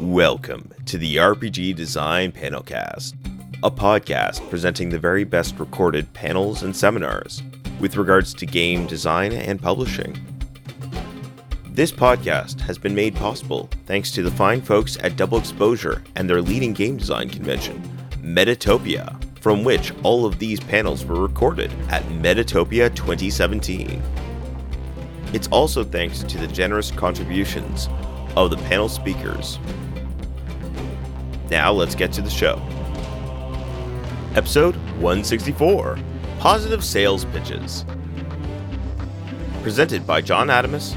[0.00, 3.12] Welcome to the RPG Design Panelcast,
[3.62, 7.42] a podcast presenting the very best recorded panels and seminars
[7.80, 10.18] with regards to game design and publishing.
[11.66, 16.28] This podcast has been made possible thanks to the fine folks at Double Exposure and
[16.28, 17.82] their leading game design convention,
[18.22, 24.02] Metatopia, from which all of these panels were recorded at Metatopia 2017.
[25.34, 27.90] It's also thanks to the generous contributions
[28.36, 29.58] of the panel speakers.
[31.50, 32.62] Now let's get to the show.
[34.36, 35.98] Episode 164
[36.38, 37.84] Positive Sales Pitches.
[39.62, 40.96] Presented by John Adamus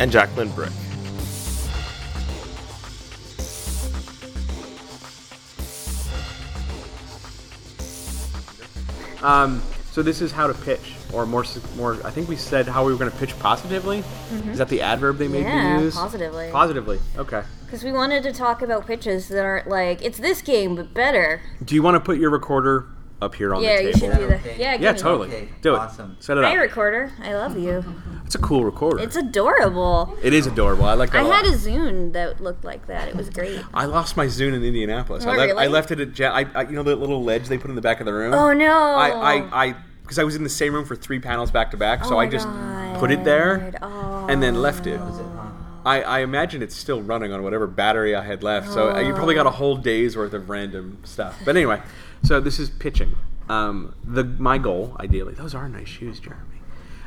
[0.00, 0.72] and Jacqueline Bryk.
[9.22, 11.44] Um, so this is how to pitch, or more,
[11.76, 11.94] more.
[12.04, 14.00] I think we said how we were going to pitch positively.
[14.02, 14.50] Mm-hmm.
[14.50, 15.94] Is that the adverb they made Yeah, me use?
[15.94, 16.50] positively.
[16.50, 16.98] Positively.
[17.16, 17.42] Okay.
[17.64, 21.40] Because we wanted to talk about pitches that aren't like it's this game but better.
[21.64, 22.86] Do you want to put your recorder
[23.22, 24.40] up here on yeah, the you should do that.
[24.40, 24.56] Okay.
[24.58, 25.28] Yeah, give Yeah, me totally.
[25.28, 25.78] Okay, Do it.
[25.78, 26.16] awesome.
[26.20, 26.52] Set it up.
[26.52, 26.58] up.
[26.58, 27.12] recorder.
[27.22, 27.84] I love you.
[28.24, 29.02] It's a cool recorder.
[29.02, 30.16] It's adorable.
[30.22, 30.86] it is adorable.
[30.86, 31.18] I like that.
[31.18, 31.44] I a lot.
[31.44, 33.06] had a Zune that looked like that.
[33.06, 33.60] It was great.
[33.74, 35.26] I lost my Zune in Indianapolis.
[35.26, 36.18] Oh, I, left, I left it at.
[36.18, 38.14] Ja- I, I, you know the little ledge they put in the back of the
[38.14, 38.32] room.
[38.32, 38.72] Oh no!
[38.72, 39.74] I, I, I,
[40.04, 42.18] because I was in the same room for three panels back to back, so Oh
[42.18, 42.46] I my just
[43.00, 44.30] put it there God.
[44.30, 45.00] and then left it.
[45.00, 45.82] Was it on?
[45.84, 48.70] I, I imagine it's still running on whatever battery I had left.
[48.70, 51.38] So uh, you probably got a whole day's worth of random stuff.
[51.44, 51.82] But anyway,
[52.22, 53.16] so this is pitching.
[53.48, 56.42] Um, the my goal, ideally, those are nice shoes, Jeremy.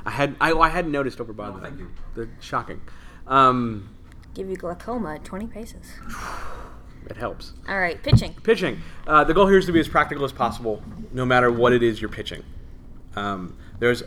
[0.06, 1.90] I had I, I hadn't noticed over by the thank you.
[2.16, 2.82] They're shocking.
[3.26, 3.90] Um,
[4.36, 5.86] Give you glaucoma at 20 paces.
[7.10, 7.54] it helps.
[7.68, 8.36] All right, pitching.
[8.44, 8.80] Pitching.
[9.08, 11.82] Uh, the goal here is to be as practical as possible, no matter what it
[11.82, 12.44] is you're pitching.
[13.18, 14.04] Um, there's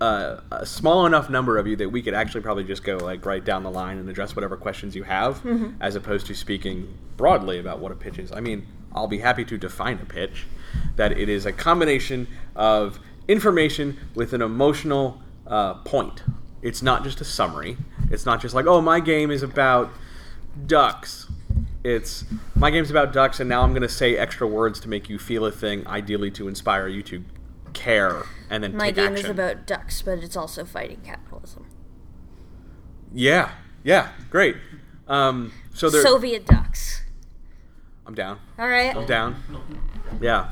[0.00, 3.24] a, a small enough number of you that we could actually probably just go like
[3.26, 5.42] right down the line and address whatever questions you have,
[5.80, 8.32] as opposed to speaking broadly about what a pitch is.
[8.32, 10.46] I mean, I'll be happy to define a pitch.
[10.96, 16.22] That it is a combination of information with an emotional uh, point.
[16.62, 17.76] It's not just a summary.
[18.10, 19.90] It's not just like, oh, my game is about
[20.66, 21.26] ducks.
[21.82, 22.24] It's
[22.54, 25.18] my game's about ducks, and now I'm going to say extra words to make you
[25.18, 27.24] feel a thing, ideally to inspire you to
[27.72, 29.26] care and then My game action.
[29.26, 31.66] is about ducks, but it's also fighting capitalism.
[33.12, 34.56] yeah, yeah, great.
[35.08, 37.02] Um, so there, Soviet ducks.
[38.06, 38.38] I'm down.
[38.58, 38.94] All right.
[38.96, 39.36] I'm down.
[40.20, 40.48] Yeah.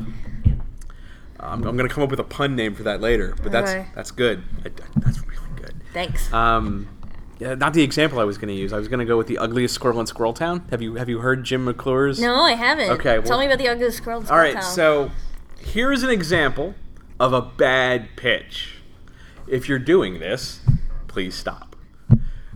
[1.40, 3.70] I'm, I'm going to come up with a pun name for that later, but that's
[3.70, 3.86] Okay.
[3.94, 4.42] that's good.
[4.64, 5.74] I, that's really good.
[5.92, 6.32] Thanks.
[6.32, 6.88] Um,
[7.38, 8.72] yeah, not the example I was going to use.
[8.72, 10.66] I was going to go with the ugliest squirrel in Squirrel Town.
[10.70, 12.20] Have you have you heard Jim McClure's?
[12.20, 12.90] no, I haven't.
[12.90, 14.20] Okay, Well, Tell me about the ugliest squirrel.
[14.22, 14.62] in All right, Town.
[14.62, 15.10] so
[15.60, 16.74] here's an example
[17.20, 18.76] of a bad pitch.
[19.46, 20.60] If you're doing this,
[21.06, 21.76] please stop.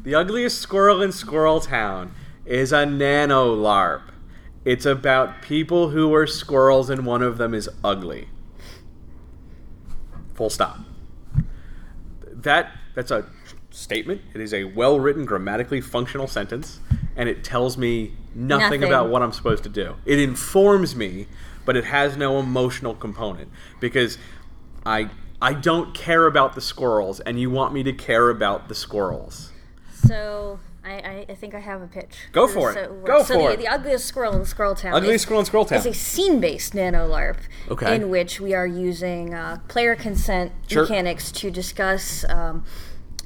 [0.02, 2.12] The ugliest squirrel in Squirrel Town
[2.44, 4.02] is a nano LARP.
[4.64, 8.28] It's about people who are squirrels and one of them is ugly.
[10.34, 10.78] Full stop.
[12.32, 13.26] That that's a
[13.70, 14.20] statement.
[14.34, 16.80] It is a well-written, grammatically functional sentence,
[17.16, 18.84] and it tells me nothing, Nothing.
[18.84, 19.96] about what I'm supposed to do.
[20.04, 21.26] It informs me,
[21.64, 23.50] but it has no emotional component
[23.80, 24.18] because
[24.84, 25.10] I
[25.40, 29.50] I don't care about the squirrels, and you want me to care about the squirrels.
[30.04, 32.28] So I, I, think I have a pitch.
[32.32, 32.74] Go for it.
[32.74, 33.58] So, Go so for the, it.
[33.58, 34.94] The ugliest squirrel in Squirrel Town.
[34.94, 35.78] Ugliest squirrel in Squirrel Town.
[35.78, 37.38] is a scene-based nano LARP.
[37.70, 37.94] Okay.
[37.94, 40.82] In which we are using uh, player consent Sure.
[40.82, 42.64] mechanics to discuss, um,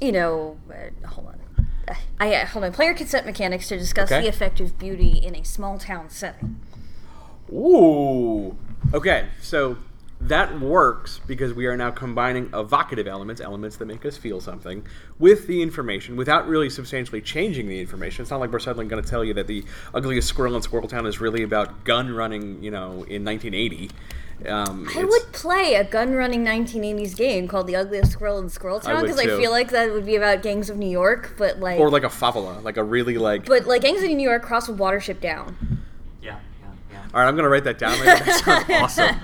[0.00, 1.66] you know, uh, hold on.
[1.88, 2.72] Uh, I, uh, hold on.
[2.72, 4.20] Player consent mechanics to discuss Okay.
[4.22, 6.60] the effect of beauty in a small town setting.
[7.50, 8.56] Ooh.
[8.92, 9.78] Okay, so
[10.20, 14.86] that works because we are now combining evocative elements, elements that make us feel something,
[15.18, 18.22] with the information without really substantially changing the information.
[18.22, 20.88] It's not like we're suddenly going to tell you that the ugliest squirrel in Squirrel
[20.88, 23.90] Town is really about gun running, you know, in 1980.
[24.44, 29.00] Um, I would play a gun-running 1980s game called The Ugliest Squirrel in Squirrel Town
[29.00, 29.38] because I, too.
[29.38, 32.08] feel like that would be about gangs of New York, but like, or like a
[32.08, 33.46] favela, like a really like.
[33.46, 35.75] but like gangs of New York cross with Watership Down.
[37.16, 37.98] All right, I'm gonna write that down.
[37.98, 38.22] Later.
[38.24, 39.16] That sounds awesome.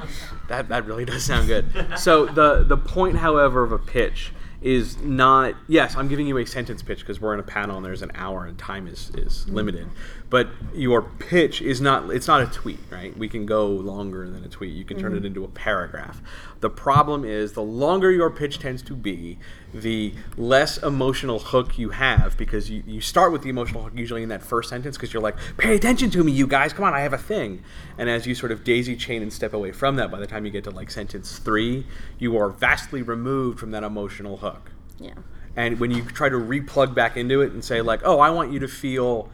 [0.48, 1.66] That that really does sound good.
[1.98, 5.56] So the the point, however, of a pitch is not.
[5.68, 8.12] Yes, I'm giving you a sentence pitch because we're in a panel and there's an
[8.14, 9.56] hour and time is is mm-hmm.
[9.56, 9.88] limited.
[10.30, 12.08] But your pitch is not.
[12.08, 13.14] It's not a tweet, right?
[13.14, 14.72] We can go longer than a tweet.
[14.72, 15.26] You can turn it mm-hmm.
[15.26, 16.22] into a paragraph.
[16.60, 19.38] The problem is the longer your pitch tends to be,
[19.74, 24.22] the less emotional hook you have because you, you start with the emotional hook usually
[24.22, 26.92] in that first sentence because you're like, pay attention to me, you guys, come on,
[26.94, 27.62] I have a thing.
[27.96, 30.44] And as you sort of daisy chain and step away from that, by the time
[30.44, 31.86] you get to like sentence three,
[32.18, 34.72] you are vastly removed from that emotional hook.
[34.98, 35.14] Yeah.
[35.56, 38.52] And when you try to replug back into it and say, like, oh, I want
[38.52, 39.30] you to feel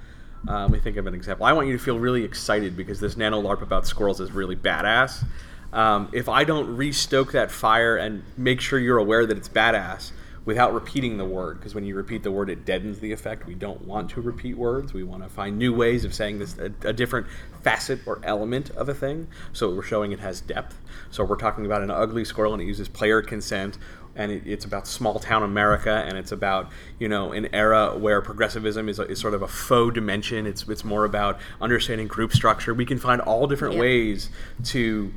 [0.46, 1.44] Uh, let me think of an example.
[1.44, 4.54] I want you to feel really excited because this nano LARP about squirrels is really
[4.54, 5.24] badass.
[5.72, 10.12] Um, if I don't restoke that fire and make sure you're aware that it's badass
[10.48, 13.44] without repeating the word, because when you repeat the word, it deadens the effect.
[13.46, 14.94] We don't want to repeat words.
[14.94, 17.26] We want to find new ways of saying this, a, a different
[17.62, 19.28] facet or element of a thing.
[19.52, 20.74] So we're showing it has depth.
[21.10, 23.76] So we're talking about an ugly squirrel and it uses player consent
[24.16, 28.22] and it, it's about small town America, and it's about you know an era where
[28.22, 30.46] progressivism is, a, is sort of a faux dimension.
[30.46, 32.72] It's it's more about understanding group structure.
[32.72, 33.82] We can find all different Yeah.
[33.82, 34.30] ways
[34.64, 35.12] to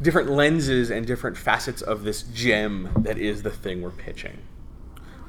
[0.00, 4.38] different lenses and different facets of this gem that is the thing we're pitching.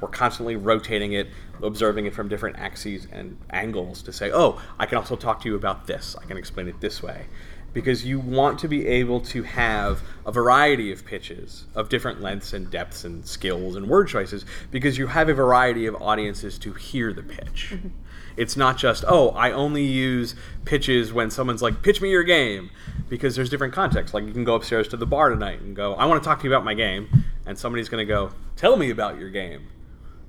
[0.00, 1.28] We're constantly rotating it,
[1.62, 5.48] observing it from different axes and angles to say, oh, I can also talk to
[5.48, 6.16] you about this.
[6.20, 7.26] I can explain it this way.
[7.74, 12.54] Because you want to be able to have a variety of pitches of different lengths
[12.54, 16.72] and depths and skills and word choices because you have a variety of audiences to
[16.72, 17.72] hear the pitch.
[17.72, 17.88] Mm-hmm.
[18.38, 20.34] It's not just, oh, I only use
[20.64, 22.70] pitches when someone's like, pitch me your game.
[23.08, 24.14] Because there's different contexts.
[24.14, 26.40] Like, you can go upstairs to the bar tonight and go, I want to talk
[26.40, 27.24] to you about my game.
[27.46, 29.66] And somebody's going to go, tell me about your game.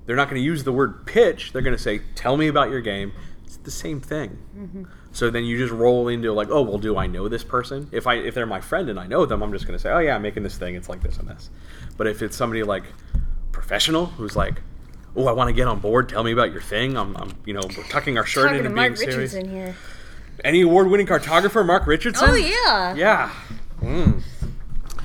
[0.09, 1.53] They're not going to use the word pitch.
[1.53, 3.13] They're going to say, tell me about your game.
[3.45, 4.39] It's the same thing.
[5.11, 7.87] So then you just roll into like, oh, well, do I know this person?
[7.91, 9.91] If I if they're my friend and I know them, I'm just going to say,
[9.91, 10.73] oh yeah, I'm making this thing.
[10.73, 11.51] It's like this and this.
[11.95, 12.85] But if it's somebody like
[13.51, 14.63] professional who's like,
[15.15, 16.09] oh, I want to get on board.
[16.09, 16.97] Tell me about your thing.
[16.97, 19.33] I'm, I'm you know, we're tucking our shirt Talking into to being Mark serious.
[19.35, 19.75] Richardson here.
[20.43, 22.31] Any award-winning cartographer, Mark Richardson?
[22.31, 22.95] Oh yeah.
[22.95, 23.31] Yeah.
[23.79, 24.23] Mm.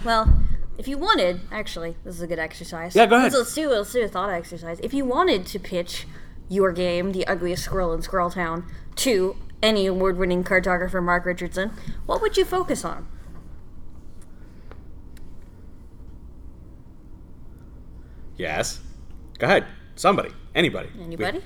[0.03, 0.33] Well,
[0.79, 2.95] if you wanted, actually, this is a good exercise.
[2.95, 3.33] Yeah, go ahead.
[3.33, 4.81] Let's, let's do let's do a thought exercise.
[4.81, 6.07] If you wanted to pitch
[6.49, 8.67] your game, The Ugliest Squirrel in Squirrel Town,
[8.97, 11.71] to any award-winning cartographer Mark Richardson,
[12.07, 13.09] what would you focus on?
[18.37, 18.81] Yes.
[19.39, 19.67] Go ahead.
[19.95, 20.31] Somebody.
[20.55, 20.91] Anybody.
[21.01, 21.41] Anybody?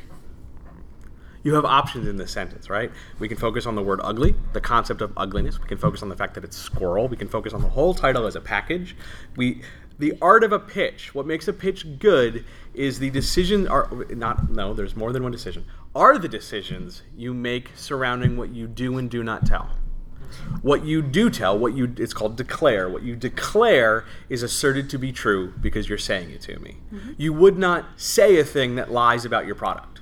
[1.49, 2.93] You have options in this sentence, right?
[3.19, 5.59] We can focus on the word ugly, the concept of ugliness.
[5.59, 7.09] We can focus on the fact that it's squirrel.
[7.09, 8.95] We can focus on the whole title as a package.
[9.35, 9.63] We
[9.99, 11.15] the art of a pitch.
[11.15, 15.33] What makes a pitch good is the decision are not no, there's more than one
[15.33, 15.65] decision.
[15.95, 19.71] Are the decisions you make surrounding what you do and do not tell.
[20.61, 22.91] What you do tell, what you it's called declare.
[22.91, 26.77] What you declare is asserted to be true because you're saying it to me.
[26.93, 27.13] Mm-hmm.
[27.17, 29.98] You would not say a thing that lies about your product.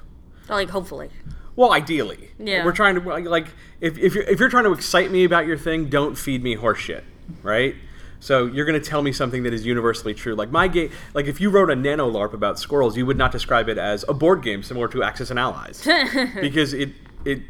[0.48, 1.10] Like, hopefully.
[1.56, 2.64] Well, ideally, Yeah.
[2.64, 3.48] We're trying to like
[3.80, 6.54] if, if you're if you're trying to excite me about your thing, don't feed me
[6.54, 7.02] horse shit,
[7.42, 7.74] right?
[8.20, 10.34] So you're going to tell me something that is universally true.
[10.34, 13.32] Like my game, like if you wrote a nano LARP about squirrels, you would not
[13.32, 15.86] describe it as a board game similar to Axis and Allies,
[16.40, 16.90] because it
[17.24, 17.40] it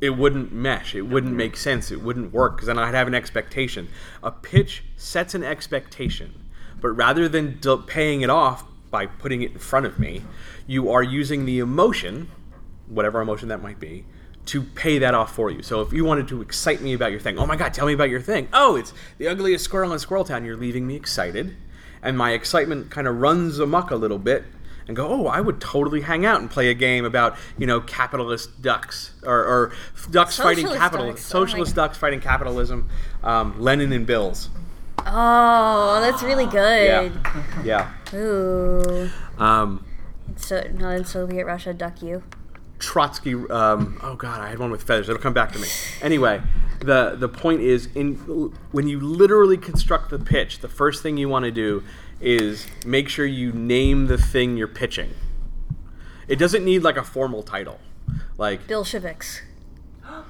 [0.00, 0.94] it wouldn't mesh.
[0.94, 1.90] It wouldn't make sense.
[1.92, 3.88] It wouldn't work because then I'd have an expectation.
[4.24, 6.34] A pitch sets an expectation,
[6.80, 10.22] but rather than d- paying it off by putting it in front of me,
[10.66, 12.30] you are using the emotion,
[12.86, 14.04] whatever emotion that might be,
[14.46, 15.62] to pay that off for you.
[15.62, 17.92] So if you wanted to excite me about your thing, oh my god, tell me
[17.92, 18.48] about your thing.
[18.52, 20.44] Oh, it's the ugliest squirrel in Squirrel Town.
[20.44, 21.56] You're leaving me excited,
[22.02, 24.44] and my excitement kind of runs amok a little bit.
[24.88, 27.80] And go, oh, I would totally hang out and play a game about, you know,
[27.80, 29.72] capitalist ducks or, or
[30.12, 31.26] ducks fighting Socialist capitalism, ducks.
[31.34, 31.82] Oh socialist God.
[31.82, 32.88] ducks fighting capitalism,
[33.24, 34.48] um, Lenin and Bills.
[35.06, 37.12] Oh, that's really good.
[37.64, 37.90] Yeah.
[38.12, 38.18] yeah.
[38.18, 39.10] Ooh.
[39.38, 39.84] Um,
[40.36, 42.22] So, not in Soviet Russia, duck you.
[42.78, 43.34] Trotsky.
[43.34, 45.08] Um, oh God, I had one with feathers.
[45.08, 45.68] It'll come back to me.
[46.02, 46.42] Anyway,
[46.80, 48.16] the the point is, in
[48.72, 51.82] when you literally construct the pitch, the first thing you want to do
[52.20, 55.14] is make sure you name the thing you're pitching.
[56.28, 57.78] It doesn't need like a formal title,
[58.36, 59.40] like Bill Shivix.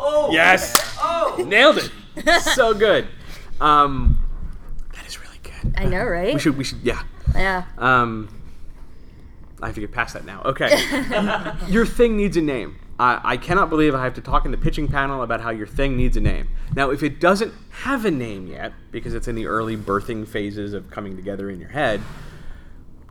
[0.00, 0.30] Oh.
[0.30, 1.42] yes, Oh.
[1.44, 1.90] nailed it,
[2.54, 3.08] so good.
[3.60, 4.18] Um,
[4.94, 5.74] that is really good.
[5.76, 6.34] I know, right?
[6.34, 7.02] We should we should yeah.
[7.34, 7.64] Yeah.
[7.76, 8.28] Um,
[9.60, 10.42] I have to get past that now.
[10.44, 10.68] Okay.
[11.68, 12.78] your thing needs a name.
[13.00, 15.66] I, I cannot believe I have to talk in the pitching panel about how your
[15.66, 16.48] thing needs a name.
[16.74, 20.72] Now, if it doesn't have a name yet, because it's in the early birthing phases
[20.74, 22.00] of coming together in your head,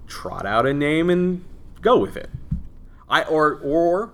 [0.08, 1.44] trot out a name and
[1.82, 2.30] go with it.
[3.10, 4.12] I or or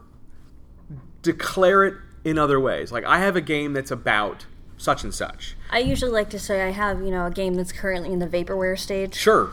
[1.22, 2.92] declare it in other ways.
[2.92, 4.46] Like I have a game that's about
[4.78, 5.56] such and such.
[5.70, 8.28] I usually like to say I have, you know, a game that's currently in the
[8.28, 9.16] vaporware stage.
[9.16, 9.52] Sure.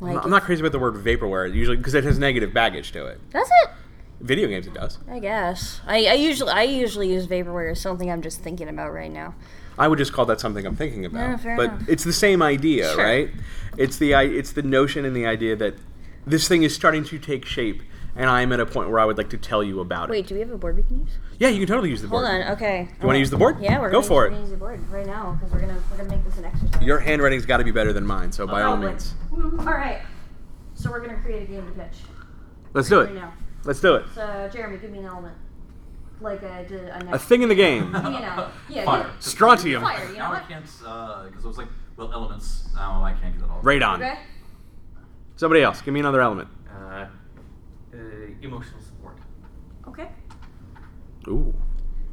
[0.00, 3.06] Like, I'm not crazy about the word vaporware usually because it has negative baggage to
[3.06, 3.20] it.
[3.30, 3.70] Does it?
[4.20, 4.98] Video games, it does.
[5.08, 5.80] I guess.
[5.86, 9.34] I, I usually I usually use vaporware as something I'm just thinking about right now.
[9.78, 11.42] I would just call that something I'm thinking about.
[11.42, 11.88] But enough.
[11.88, 13.02] it's the same idea, Sure.
[13.04, 13.30] right?
[13.76, 15.74] It's the it's the notion and the idea that
[16.26, 17.82] this thing is starting to take shape,
[18.16, 20.12] and I'm at a point where I would like to tell you about it.
[20.12, 21.10] Wait, do we have a board we can use?
[21.38, 22.26] Yeah, you can totally use the board.
[22.26, 22.52] Hold on.
[22.52, 22.88] Okay.
[23.00, 23.56] You want to use the board?
[23.60, 24.32] Yeah, we're go gonna for use, it.
[24.32, 26.44] We're gonna use the board right now because we're gonna we're gonna make this an
[26.44, 26.82] exercise.
[26.82, 28.88] Your handwriting's got to be better than mine, so by oh, all Probably.
[28.90, 29.14] means,
[29.60, 30.02] All right.
[30.74, 31.98] So we're gonna create a game to pitch
[32.74, 33.14] let's do right it.
[33.14, 33.32] now.
[33.64, 34.04] Let's do it.
[34.14, 35.36] So Jeremy, give me an element.
[36.20, 36.66] like a
[37.10, 37.94] a, A thing in the game.
[37.94, 39.02] You know, yeah, Fire.
[39.06, 39.10] yeah.
[39.20, 39.82] Strontium.
[39.82, 40.04] Fire.
[40.06, 40.48] You know Now I what?
[40.48, 42.68] can't, uh, because I was like, well, elements.
[42.74, 43.60] Now I can't get it all.
[43.62, 43.96] Radon.
[43.96, 44.18] Okay.
[45.36, 45.80] Somebody else.
[45.82, 46.48] Give me another element.
[47.92, 47.96] Uh,
[48.40, 49.18] emotional support.
[49.86, 50.08] Okay.
[51.28, 51.54] Ooh.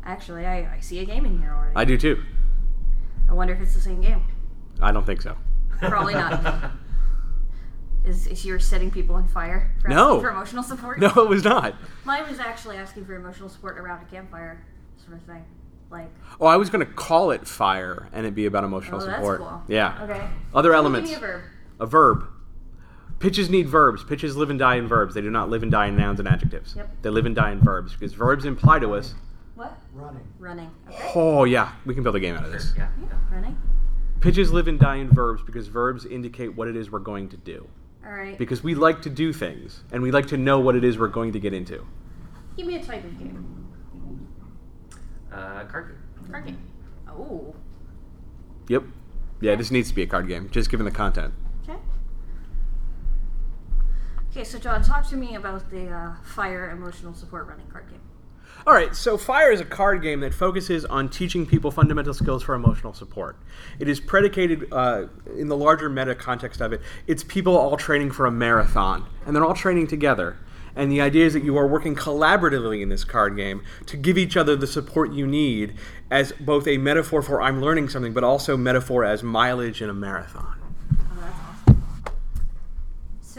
[0.04, 1.76] Actually, I, I see a game in here already.
[1.76, 2.22] I do too.
[3.30, 4.24] I wonder if it's the same game.
[4.82, 5.38] I don't think so.
[5.80, 6.72] Probably not.
[8.06, 10.22] Is, is yours setting people on fire for No.
[10.22, 11.00] for emotional support?
[11.00, 11.76] No, it was not.
[12.06, 14.66] Mine was actually asking for emotional support around a campfire
[15.04, 15.44] sort of thing.
[15.92, 16.10] Like,
[16.40, 19.18] Oh, I was going to call it fire and it'd be about emotional oh, that's
[19.18, 19.40] support.
[19.42, 19.62] cool.
[19.68, 20.02] Yeah.
[20.04, 20.28] Okay.
[20.56, 21.10] Other So elements.
[21.12, 21.42] Give me a verb.
[21.82, 22.28] A verb.
[23.20, 24.04] Pitches need verbs.
[24.04, 25.14] Pitches live and die in verbs.
[25.14, 26.74] They do not live and die in nouns and adjectives.
[26.76, 26.90] Yep.
[27.02, 29.14] They live and die in verbs because verbs imply to us.
[29.56, 29.78] What?
[29.94, 30.26] Running.
[30.40, 30.72] Running.
[30.88, 31.12] Okay.
[31.16, 32.74] Oh yeah, we can build a game out of this.
[32.78, 32.88] Yeah.
[33.30, 33.58] Running.
[34.22, 37.38] Pitches live and die in verbs because verbs indicate what it is we're going to
[37.38, 37.68] do.
[38.06, 38.38] All right.
[38.38, 41.08] Because we like to do things and we like to know what it is we're
[41.10, 41.86] going to get into.
[42.56, 43.68] Give me a type of game.
[45.32, 46.32] Uh, card game.
[46.32, 46.58] Card game.
[47.10, 47.54] Oh.
[48.70, 48.84] Yep.
[49.42, 51.34] Yeah, this needs to be a card game, just given the content.
[54.32, 54.44] Okay.
[54.44, 58.00] So John, talk to me about the uh, fire emotional support running card game.
[58.68, 62.44] All right, so Fire is a card game that focuses on teaching people fundamental skills
[62.44, 63.38] for emotional support.
[63.80, 65.06] It is predicated uh,
[65.38, 66.82] in the larger meta context of it.
[67.08, 70.38] It's people all training for a marathon, and they're all training together.
[70.76, 74.18] And the idea is that you are working collaboratively in this card game to give
[74.18, 75.76] each other the support you need
[76.12, 79.94] as both a metaphor for I'm learning something, but also metaphor as mileage in a
[79.94, 80.59] marathon.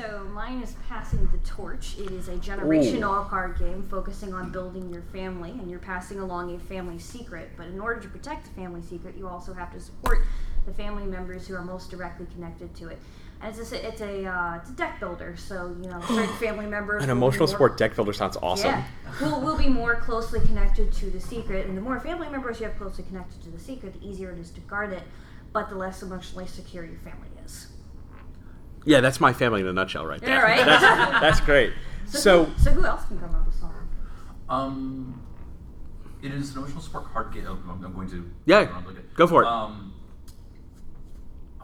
[0.01, 1.99] So mine is passing the torch.
[1.99, 6.55] It is a generational card game focusing on building your family, and you're passing along
[6.55, 7.51] a family secret.
[7.55, 10.21] But in order to protect the family secret, you also have to support
[10.65, 12.99] the family members who are most directly connected to it.
[13.43, 16.67] And it's a, it's a, uh, it's a deck builder, so you know certain family
[16.67, 17.05] members.
[17.05, 18.71] An emotional more- support deck builder sounds awesome.
[18.71, 18.85] Yeah,
[19.21, 22.67] we'll, we'll be more closely connected to the secret, and the more family members you
[22.67, 25.03] have closely connected to the secret, the easier it is to guard it,
[25.53, 27.30] but the less emotionally secure your family.
[28.85, 30.31] Yeah, that's my family in a nutshell right there.
[30.31, 30.65] Yeah, right?
[30.65, 31.73] That's, that's great.
[32.07, 33.77] So, who, so who else can come up with something?
[34.49, 35.23] Um,
[36.23, 37.47] it is an emotional support card game.
[37.47, 38.29] I'm, I'm going to.
[38.47, 39.47] Yeah, I'll look at- go for it.
[39.47, 39.87] Um,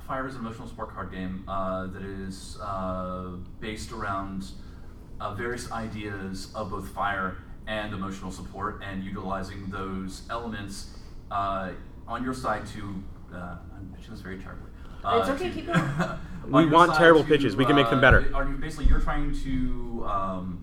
[0.06, 4.50] Fire is an emotional support card game uh, that is uh, based around
[5.20, 10.90] uh, various ideas of both fire and emotional support, and utilizing those elements
[11.32, 11.70] uh,
[12.06, 13.02] on your side to.
[13.34, 14.70] Uh, I'm pitching this very terribly.
[15.04, 15.80] Uh, It's okay, to- keep going.
[16.52, 17.56] on We want terrible to, pitches.
[17.56, 18.30] We can make them uh, better.
[18.34, 20.62] Are you basically you're trying to um,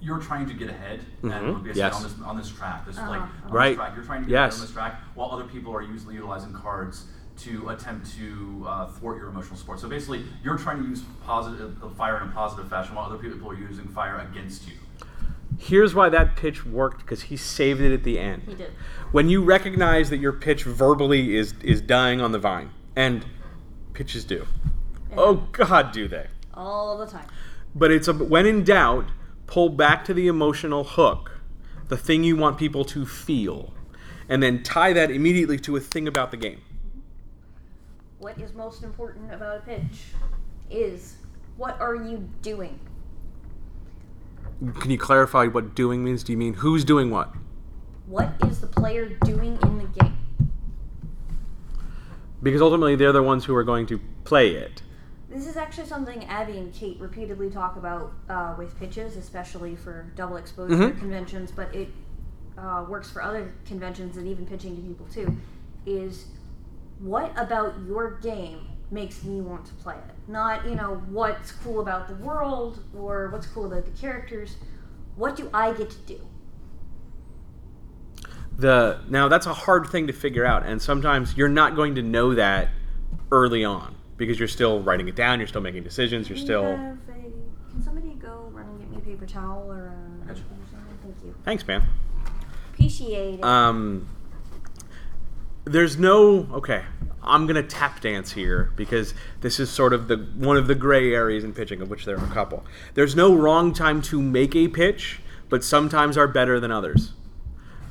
[0.00, 1.94] you're trying to get ahead Mhm, and basically yes.
[1.96, 2.86] on this on this track.
[2.86, 3.68] This Uh-huh, like on Right.
[3.70, 3.92] this track.
[3.94, 4.52] You're trying to get Yes.
[4.54, 7.06] ahead on this track while other people are usually utilizing cards
[7.38, 9.80] to attempt to uh, thwart your emotional support.
[9.80, 13.16] So basically, you're trying to use positive uh, fire in a positive fashion while other
[13.18, 14.74] people are using fire against you.
[15.58, 18.42] here's why that pitch worked because he saved it at the end.
[18.46, 18.70] He did.
[19.12, 23.26] When you recognize that your pitch verbally is is dying on the vine, and
[24.00, 24.46] pitches do.
[25.14, 26.26] Oh God, do they?
[26.54, 27.26] All the time.
[27.74, 29.10] But it's a, when in doubt,
[29.46, 31.42] pull back to the emotional hook,
[31.88, 33.74] the thing you want people to feel,
[34.26, 36.62] and then tie that immediately to a thing about the game.
[38.20, 40.14] What is most important about a pitch
[40.70, 41.16] is
[41.58, 42.80] what are you doing?
[44.78, 46.24] Can you clarify what doing means?
[46.24, 47.34] Do you mean who's doing what?
[48.06, 49.79] What is the player doing in?
[52.42, 54.82] Because ultimately they're the ones who are going to play it.
[55.28, 60.10] This is actually something Abby and Kate repeatedly talk about uh, with pitches, especially for
[60.16, 60.98] double exposure Mhm.
[60.98, 61.88] conventions, but it
[62.58, 65.34] uh, works for other conventions and even pitching to people too.
[65.86, 66.26] Is
[66.98, 68.58] what about your game
[68.90, 70.14] makes me want to play it?
[70.30, 74.56] Not, you know, what's cool about the world or what's cool about the characters.
[75.16, 76.20] What do I get to do?
[78.60, 82.02] The now that's a hard thing to figure out, and sometimes you're not going to
[82.02, 82.68] know that
[83.32, 86.76] early on because you're still writing it down, you're still making decisions, you're Do still.
[86.76, 90.26] have a- can somebody go run and get me a paper towel or a.
[90.26, 90.42] Gotcha.
[91.02, 91.34] Thank you.
[91.44, 91.84] Thanks, man.
[92.74, 93.44] Appreciate it.
[93.44, 94.08] Um,
[95.64, 96.82] there's no okay.
[97.22, 101.14] I'm gonna tap dance here because this is sort of the one of the gray
[101.14, 102.64] areas in pitching, of which there are a couple.
[102.94, 107.12] There's no wrong time to make a pitch, but sometimes are better than others.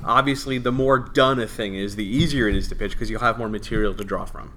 [0.03, 3.19] Obviously, the more done a thing is, the easier it is to pitch because you'll
[3.19, 4.53] have more material to draw from.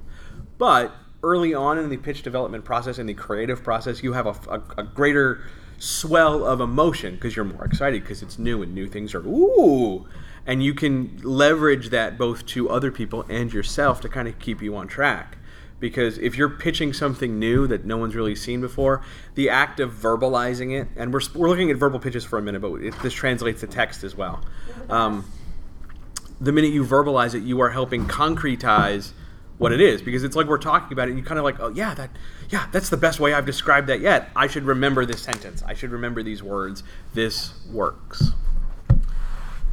[0.59, 4.37] But early on in the pitch development process, and the creative process, you have a,
[4.49, 5.45] a, a greater
[5.79, 10.07] swell of emotion because you're more excited because it's new and new things are ooh,
[10.47, 14.63] and you can leverage that both to other people and yourself to kind of keep
[14.63, 15.39] you on track.
[15.83, 19.03] Because if you're pitching something new that no one's really seen before,
[19.35, 22.63] the act of verbalizing it, and we're, we're looking at verbal pitches for a minute,
[22.63, 24.45] but it, this translates to text as well.
[24.89, 25.29] Um,
[26.41, 29.11] the minute you verbalize it, you are helping concretize
[29.59, 31.61] what it is because it's like we're talking about it and you kind of like
[31.61, 32.11] oh yeah that
[32.49, 34.31] yeah that's the best way i've described that yet.
[34.35, 35.63] I should remember this sentence.
[35.63, 36.83] I should remember these words.
[37.15, 38.33] This works.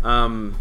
[0.03, 0.55] Um,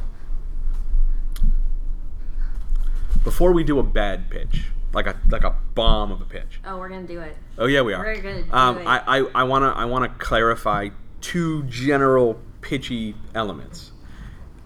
[3.22, 6.78] before we do a bad pitch like a like a bomb of a pitch Oh,
[6.78, 7.36] we're gonna do it.
[7.58, 8.84] oh yeah we are We're gonna do um, it.
[8.86, 10.88] I, I, I want to I want to clarify
[11.20, 13.92] two general pitchy elements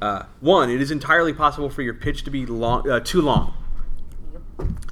[0.00, 3.54] uh, one it is entirely possible for your pitch to be long uh, too long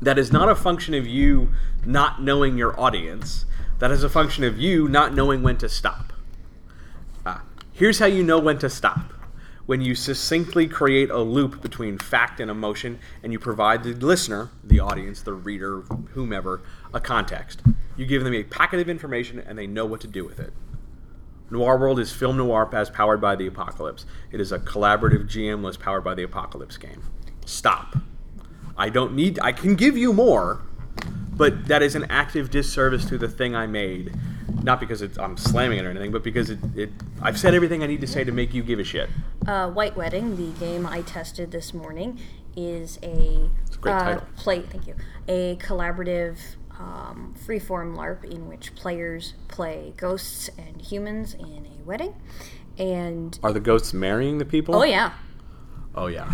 [0.00, 1.52] that is not a function of you
[1.84, 3.44] not knowing your audience.
[3.78, 6.12] That is a function of you not knowing when to stop.
[7.24, 9.12] Ah, here's how you know when to stop.
[9.70, 14.50] When you succinctly create a loop between fact and emotion, and you provide the listener,
[14.64, 15.82] the audience, the reader,
[16.14, 16.60] whomever,
[16.92, 17.62] a context.
[17.96, 20.52] You give them a packet of information, and they know what to do with it.
[21.52, 24.06] Noir World is film noir as powered by the apocalypse.
[24.32, 27.04] It is a collaborative GM-less powered by the apocalypse game.
[27.46, 27.96] Stop.
[28.76, 29.38] I don't need.
[29.38, 30.62] I can give you more,
[31.30, 34.16] but that is an active disservice to the thing I made.
[34.62, 36.90] Not because it's, I'm slamming it or anything, but because it, it.
[37.22, 39.08] I've said everything I need to say to make you give a shit.
[39.46, 42.18] Uh, White Wedding, the game I tested this morning,
[42.56, 44.26] is a, a great uh, title.
[44.36, 44.60] play.
[44.62, 44.94] Thank you.
[45.28, 46.36] A collaborative
[46.78, 52.14] um, freeform LARP in which players play ghosts and humans in a wedding,
[52.78, 54.74] and Are the ghosts marrying the people?
[54.74, 55.12] oh yeah,
[55.94, 56.28] Oh yeah.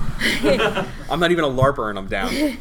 [1.11, 2.30] I'm not even a larper, and I'm down.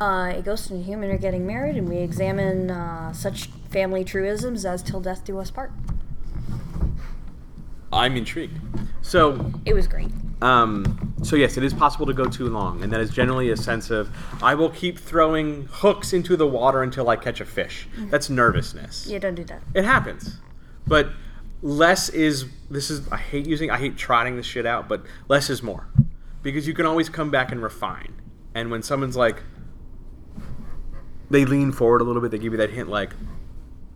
[0.00, 4.04] uh, a ghost and a human are getting married, and we examine uh, such family
[4.04, 5.72] truisms as "till death do us part."
[7.92, 8.58] I'm intrigued.
[9.02, 10.10] So It was great.
[10.42, 13.56] Um, so yes, it is possible to go too long, and that is generally a
[13.56, 14.08] sense of
[14.42, 17.88] I will keep throwing hooks into the water until I catch a fish.
[18.10, 19.06] That's nervousness.
[19.06, 19.62] Yeah, don't do that.
[19.74, 20.38] It happens,
[20.86, 21.10] but
[21.62, 25.50] less is this is I hate using I hate trotting this shit out, but less
[25.50, 25.88] is more
[26.42, 28.14] because you can always come back and refine.
[28.54, 29.42] And when someone's like,
[31.30, 33.14] they lean forward a little bit, they give you that hint like.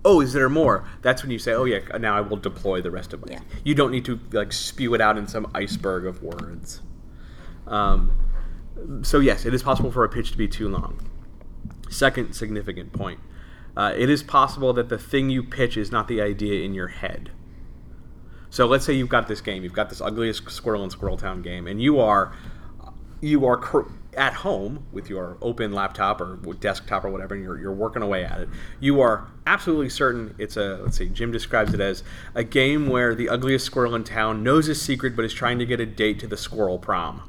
[0.06, 0.86] Oh, is there more?
[1.00, 3.40] That's when you say, "Oh yeah, now I will deploy the rest of my." Yeah.
[3.64, 6.82] You don't need to like spew it out in some iceberg of words.
[7.66, 8.12] Um,
[9.02, 11.08] so yes, it is possible for a pitch to be too long.
[11.88, 13.18] Second significant point:
[13.76, 16.88] uh, it is possible that the thing you pitch is not the idea in your
[16.88, 17.30] head.
[18.50, 21.42] So let's say you've got this game, you've got this ugliest squirrel in Squirrel Town
[21.42, 22.36] game, and you are
[23.20, 27.58] you are cr- at home with your open laptop or desktop or whatever, and you're,
[27.58, 28.48] you're working away at it.
[28.80, 31.08] You are absolutely certain it's a let's see.
[31.08, 32.02] Jim describes it as
[32.34, 35.66] a game where the ugliest squirrel in town knows his secret, but is trying to
[35.66, 37.22] get a date to the squirrel prom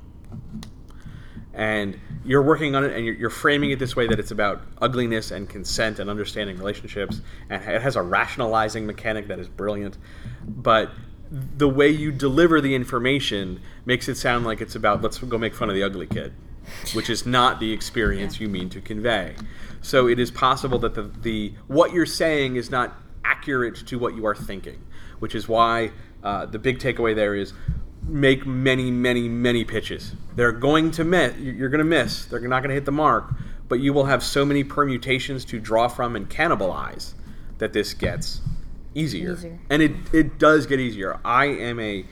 [1.56, 4.62] and you're working on it and you're, you're framing it this way that it's about
[4.82, 9.98] ugliness and consent and understanding relationships and it has a rationalizing mechanic that is brilliant
[10.46, 10.92] but
[11.32, 15.56] the way you deliver the information makes it sound like it's about let's go make
[15.56, 16.34] fun of the ugly kid
[16.94, 19.36] which is not the experience you mean to convey
[19.82, 24.16] so it is possible that the, the what you're saying is not accurate to what
[24.16, 24.82] you are thinking
[25.20, 25.92] which is why
[26.24, 27.54] uh, the big takeaway there is
[28.08, 30.14] make many, many, many pitches.
[30.36, 31.38] They're going to miss.
[31.38, 32.26] You're going to miss.
[32.26, 33.34] They're not going to hit the mark.
[33.68, 37.14] But you will have so many permutations to draw from and cannibalize
[37.58, 38.42] that this gets
[38.94, 39.34] easier.
[39.34, 39.60] Easier.
[39.70, 41.20] And it, it does get easier.
[41.26, 42.06] I am a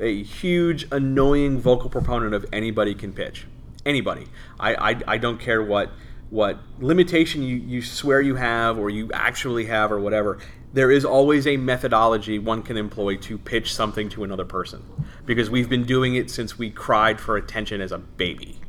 [0.00, 3.46] a huge annoying vocal proponent of anybody can pitch.
[3.88, 4.26] Anybody.
[4.60, 5.90] I, I, I don't care what
[6.30, 10.38] what limitation you, you swear you have or you actually have or whatever.
[10.74, 14.84] There is always a methodology one can employ to pitch something to another person.
[15.24, 18.60] Because we've been doing it since we cried for attention as a baby.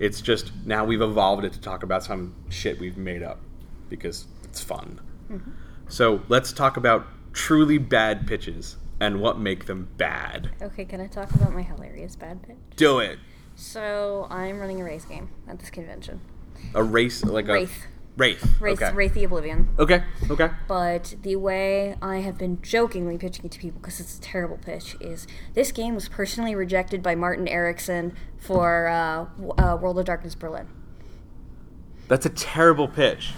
[0.00, 3.40] It's just now we've evolved it to talk about some shit we've made up
[3.88, 5.00] because it's fun.
[5.30, 5.50] Mm-hmm.
[5.86, 10.50] So let's talk about truly bad pitches and what make them bad.
[10.60, 12.56] Okay, can I talk about my hilarious bad pitch?
[12.74, 13.20] Do it.
[13.56, 16.20] So I'm running a race game at this convention.
[16.74, 17.86] A race like a Wraith.
[18.16, 18.60] Wraith.
[18.60, 18.94] Wraith, okay.
[18.94, 19.68] Wraith the Oblivion.
[19.78, 20.02] Okay.
[20.30, 20.48] Okay.
[20.68, 24.56] But the way I have been jokingly pitching it to people, because it's a terrible
[24.56, 29.26] pitch, is this game was personally rejected by Martin Ericsson for uh,
[29.60, 30.68] uh, World of Darkness Berlin.
[32.06, 33.32] That's a terrible pitch.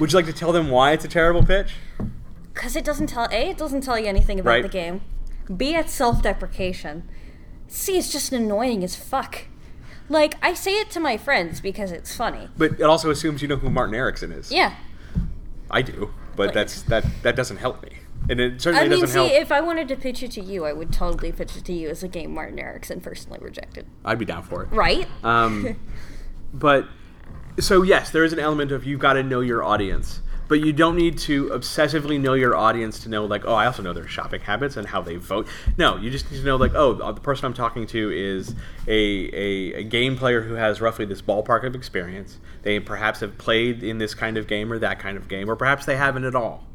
[0.00, 1.74] Would you like to tell them why it's a terrible pitch?
[2.52, 4.62] Because it doesn't tell A, it doesn't tell you anything about Right.
[4.62, 5.00] the game.
[5.56, 7.08] B, it's self deprecation.
[7.68, 9.44] C, it's just annoying as fuck.
[10.08, 12.48] Like, I say it to my friends because it's funny.
[12.56, 14.50] But it also assumes you know who Martin Ericsson is.
[14.50, 14.74] Yeah.
[15.70, 17.90] I do, but that's that that doesn't help me.
[18.30, 19.42] And it I certainly mean, doesn't see, help.
[19.42, 21.88] if I wanted to pitch it to you, I would totally pitch it to you
[21.88, 23.86] as a game Martin Ericsson personally rejected.
[24.04, 24.72] I'd be down for it.
[24.72, 25.06] Right?
[25.22, 25.76] Um,
[26.54, 26.86] but
[27.60, 30.72] so yes, there is an element of you've got to know your audience, but you
[30.72, 34.08] don't need to obsessively know your audience to know like, oh, I also know their
[34.08, 35.46] shopping habits and how they vote.
[35.76, 38.54] No, you just need to know like, oh, the person I'm talking to is
[38.86, 42.38] a, a, a game player who has roughly this ballpark of experience.
[42.62, 45.54] They perhaps have played in this kind of game or that kind of game, or
[45.54, 46.66] perhaps they haven't at all.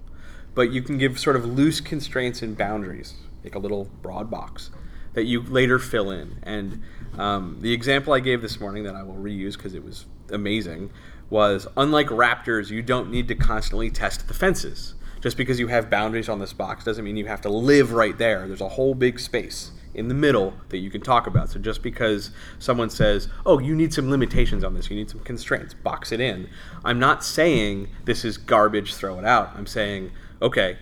[0.54, 4.70] But you can give sort of loose constraints and boundaries, like a little broad box
[5.14, 6.38] that you later fill in.
[6.44, 6.84] And
[7.18, 10.92] um, the example I gave this morning that I will reuse because it was amazing
[11.34, 14.93] was unlike raptors, you don't need to constantly test the fences.
[15.19, 18.15] Just because you have boundaries on this box doesn't mean you have to live right
[18.17, 18.48] there.
[18.48, 21.50] There's a whole big space in the middle that you can talk about.
[21.50, 25.22] So just because someone says, "Oh, you need some limitations on this, you need some
[25.22, 26.50] constraints," box it in.
[26.86, 29.54] I'm not saying this is garbage, throw it out.
[29.56, 30.78] I'm saying, "Okay,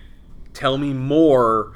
[0.52, 1.72] tell me more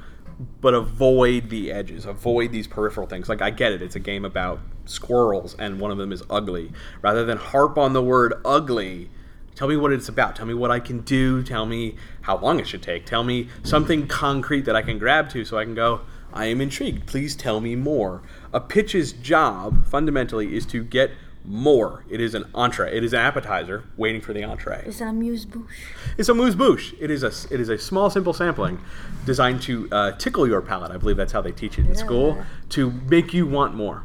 [0.60, 3.28] but avoid the edges, avoid these peripheral things.
[3.28, 6.72] Like I get it, it's a game about squirrels and one of them is ugly.
[7.02, 9.10] Rather than harp on the word ugly,
[9.54, 10.36] tell me what it's about.
[10.36, 13.06] Tell me what I can do, tell me how long it should take.
[13.06, 16.60] Tell me something concrete that I can grab to so I can go, I am
[16.60, 17.06] intrigued.
[17.06, 18.22] Please tell me more.
[18.52, 21.10] A pitch's job fundamentally is to get
[21.46, 22.04] more.
[22.10, 22.94] It is an entree.
[22.94, 24.82] It is an appetizer waiting for the entree.
[24.84, 25.70] It's an amuse bouche.
[26.18, 26.94] It's a mousse bouche.
[27.00, 28.80] It is a it is a small, simple sampling
[29.24, 30.90] designed to uh, tickle your palate.
[30.90, 34.04] I believe that's how they teach it in school to make you want more.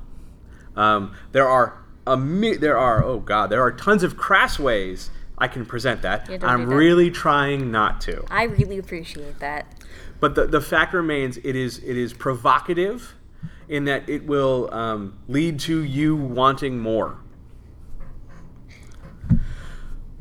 [0.76, 5.10] Um, there are a mi- there are oh god there are tons of crass ways
[5.38, 6.30] I can present that.
[6.30, 6.76] Yeah, I'm that.
[6.76, 8.24] really trying not to.
[8.30, 9.66] I really appreciate that.
[10.20, 13.16] But the, the fact remains, it is it is provocative,
[13.68, 17.18] in that it will um, lead to you wanting more.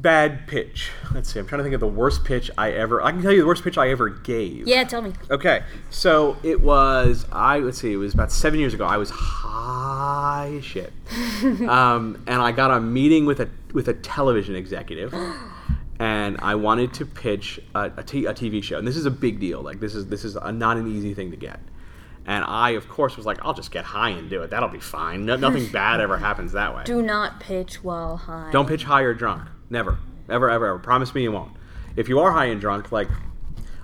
[0.00, 0.90] Bad pitch.
[1.12, 1.38] Let's see.
[1.38, 3.02] I'm trying to think of the worst pitch I ever.
[3.02, 4.66] I can tell you the worst pitch I ever gave.
[4.66, 5.12] Yeah, tell me.
[5.30, 8.86] Okay, so it was I let's see, it was about seven years ago.
[8.86, 10.92] I was high as shit,
[11.68, 15.12] um, and I got a meeting with a with a television executive,
[15.98, 19.10] and I wanted to pitch a, a, t- a TV show, and this is a
[19.10, 19.60] big deal.
[19.60, 21.60] Like this is this is a, not an easy thing to get,
[22.24, 24.50] and I of course was like, I'll just get high and do it.
[24.50, 25.26] That'll be fine.
[25.26, 26.84] No, nothing bad ever happens that way.
[26.84, 28.50] Do not pitch while high.
[28.50, 29.42] Don't pitch high or drunk.
[29.70, 29.98] Never.
[30.28, 30.78] Ever, ever, ever.
[30.78, 31.52] Promise me you won't.
[31.96, 33.09] If you are high and drunk, like,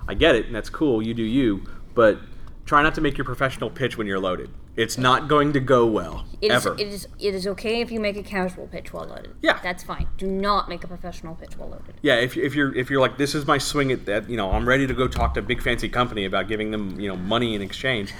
[0.07, 2.19] I get it, and that's cool, you do you, but
[2.65, 4.49] try not to make your professional pitch when you're loaded.
[4.77, 6.23] It's not going to go well.
[6.39, 6.75] It is, ever.
[6.79, 9.33] it is it is okay if you make a casual pitch while loaded.
[9.41, 9.59] Yeah.
[9.63, 10.07] That's fine.
[10.17, 11.95] Do not make a professional pitch while loaded.
[12.03, 14.51] yeah, if, if you're if you're like this is my swing at that, you know,
[14.51, 17.15] I'm ready to go talk to a big fancy company about giving them, you know,
[17.15, 18.13] money in exchange.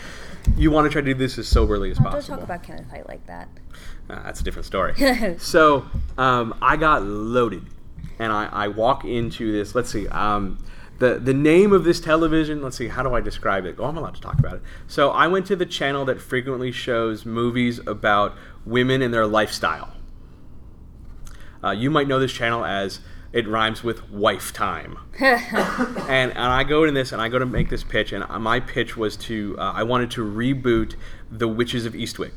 [0.55, 2.37] You want to try to do this as soberly as Oh, don't possible.
[2.37, 3.49] talk about Kenneth Hite like that.
[4.09, 4.95] Uh, that's a different story.
[5.37, 5.85] so
[6.17, 7.65] um, I got loaded,
[8.19, 9.75] and I, I walk into this.
[9.75, 10.07] Let's see.
[10.07, 10.57] Um,
[10.99, 13.75] the, the name of this television, let's see, how do I describe it?
[13.77, 14.61] Oh, I'm allowed to talk about it.
[14.87, 19.93] So I went to the channel that frequently shows movies about women and their lifestyle.
[21.63, 22.99] Uh, you might know this channel as
[23.31, 24.97] it rhymes with wife time.
[25.19, 28.59] and, and I go in this and I go to make this pitch, and my
[28.59, 30.95] pitch was to, uh, I wanted to reboot
[31.29, 32.33] The Witches of Eastwick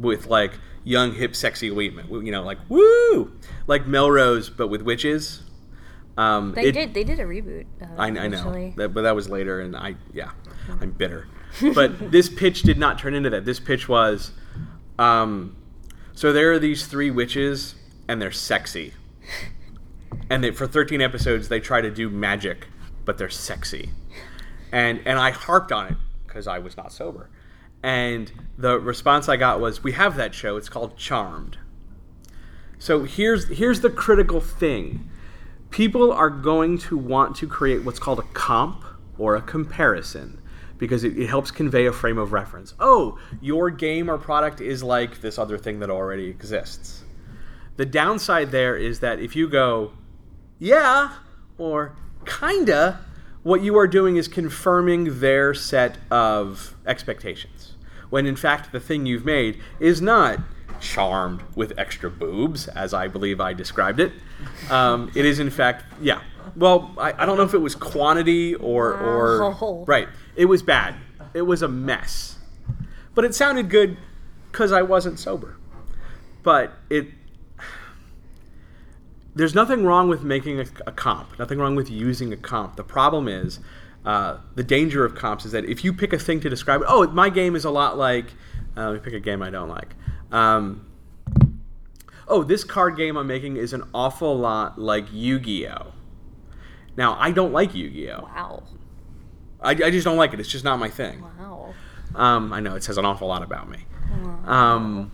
[0.00, 0.52] with like
[0.84, 2.08] young, hip, sexy women.
[2.24, 3.32] You know, like woo,
[3.66, 5.42] like Melrose, but with witches.
[6.16, 7.66] Um, They it- did they did a reboot.
[7.80, 10.32] Uh, I, I know, that, but that was later, and I yeah,
[10.80, 11.28] I'm bitter.
[11.74, 13.44] but this pitch did not turn into that.
[13.44, 14.32] This pitch was,
[14.98, 15.56] um,
[16.12, 17.74] so there are these three witches,
[18.08, 18.92] and they're sexy,
[20.30, 22.66] and they, for 13 episodes they try to do magic,
[23.04, 23.90] but they're sexy,
[24.72, 27.30] and and I harped on it because I was not sober,
[27.82, 30.56] and the response I got was, "We have that show.
[30.56, 31.58] It's called Charmed."
[32.78, 35.08] So here's here's the critical thing
[35.70, 38.84] people are going to want to create what's called a comp
[39.18, 40.40] or a comparison
[40.78, 42.74] because it, it helps convey a frame of reference.
[42.80, 47.04] Oh, your game or product is like this other thing that already exists.
[47.76, 49.92] The downside there is that if you go,
[50.58, 51.12] yeah,
[51.58, 53.04] or kinda,
[53.42, 57.59] what you are doing is confirming their set of expectations.
[58.10, 60.40] When in fact, the thing you've made is not
[60.80, 64.12] charmed with extra boobs, as I believe I described it.
[64.70, 66.22] Um, it is in fact, yeah.
[66.56, 69.84] Well, I, I don't know if it was quantity or, or Wow.
[69.88, 70.08] right.
[70.36, 70.96] It was bad.
[71.34, 72.38] It was a mess.
[73.14, 73.96] But it sounded good
[74.50, 75.56] because I wasn't sober.
[76.42, 77.08] But it
[79.34, 81.38] there's nothing wrong with making a, a comp.
[81.38, 82.76] Nothing wrong with using a comp.
[82.76, 83.60] The problem is
[84.04, 86.86] uh, the danger of comps is that if you pick a thing to describe it,
[86.88, 88.26] oh, my game is a lot like.
[88.76, 89.94] Uh, let me pick a game I don't like.
[90.30, 90.86] Um,
[92.28, 95.92] oh, this card game I'm making is an awful lot like Yu-Gi-Oh.
[96.96, 98.22] Now I don't like Yu-Gi-Oh.
[98.22, 98.62] Wow.
[99.60, 100.40] I, I just don't like it.
[100.40, 101.22] It's just not my thing.
[101.38, 101.74] Wow.
[102.14, 103.84] Um, I know it says an awful lot about me.
[104.46, 105.12] Um,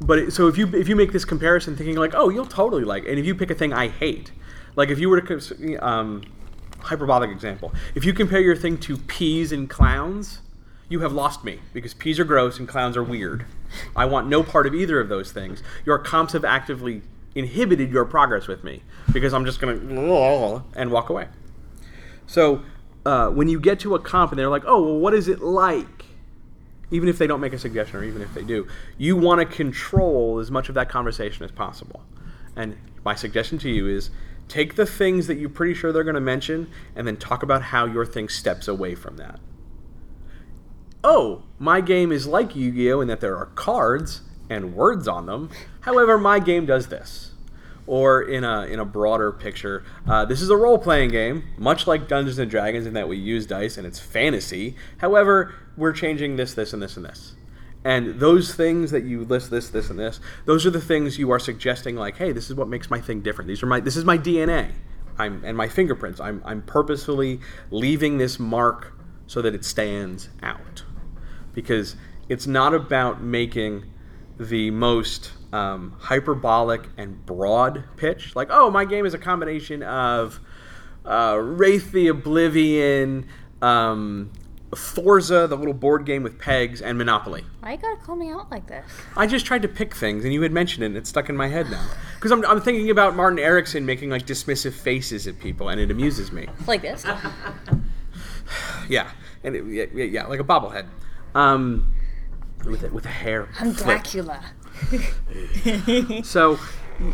[0.00, 2.84] but it, so if you if you make this comparison, thinking like, oh, you'll totally
[2.84, 4.32] like, and if you pick a thing I hate,
[4.76, 6.22] like if you were to um,
[6.82, 10.40] hyperbolic example, if you compare your thing to peas and clowns,
[10.88, 13.46] you have lost me because peas are gross and clowns are weird.
[13.96, 15.62] I want no part of either of those things.
[15.86, 17.02] Your comps have actively
[17.34, 19.74] inhibited your progress with me because I'm just gonna
[20.76, 21.28] and walk away.
[22.26, 22.62] So
[23.04, 25.40] uh, when you get to a comp and they're like, oh, well, what is it
[25.40, 26.06] like?
[26.90, 28.66] Even if they don't make a suggestion, or even if they do,
[28.98, 32.02] you want to control as much of that conversation as possible.
[32.54, 34.10] And my suggestion to you is
[34.52, 37.62] take the things that you're pretty sure they're going to mention and then talk about
[37.62, 39.40] how your thing steps away from that.
[41.02, 43.00] Oh, my game is like Yu Gi Oh!
[43.00, 45.48] in that there are cards and words on them.
[45.80, 47.30] However, my game does this.
[47.86, 51.86] Or in a in a broader picture, uh, this is a role playing game, much
[51.86, 54.76] like Dungeons and Dragons, in that we use dice and it's fantasy.
[54.98, 57.34] However, we're changing this, this, and this, and this.
[57.84, 61.30] And those things that you list, this, this, and this, those are the things you
[61.30, 61.96] are suggesting.
[61.96, 63.48] Like, hey, this is what makes my thing different.
[63.48, 64.72] These are my, this is my DNA,
[65.18, 66.20] I'm and my fingerprints.
[66.20, 67.40] I'm, I'm purposefully
[67.70, 68.92] leaving this mark
[69.26, 70.84] so that it stands out,
[71.54, 71.96] because
[72.28, 73.84] it's not about making
[74.38, 78.34] the most um, hyperbolic and broad pitch.
[78.36, 80.40] Like, oh, my game is a combination of
[81.04, 83.28] uh, Wraith the Oblivion,
[83.60, 84.32] um,
[84.76, 87.44] Forza, the little board game with pegs, and Monopoly.
[87.60, 88.84] Why you gotta call me out like this?
[89.16, 91.36] I just tried to pick things, and you had mentioned it, and it's stuck in
[91.36, 91.86] my head now.
[92.14, 95.90] Because I'm, I'm thinking about Martin Ericsson making like dismissive faces at people, and it
[95.90, 96.46] amuses me.
[96.66, 97.04] Like this?
[98.88, 99.08] Yeah,
[99.44, 100.86] and it, yeah, yeah, like a bobblehead,
[101.34, 101.94] um,
[102.66, 103.48] with a, with a hair.
[103.60, 104.02] I'm flip.
[104.02, 104.42] Dracula.
[106.24, 106.58] So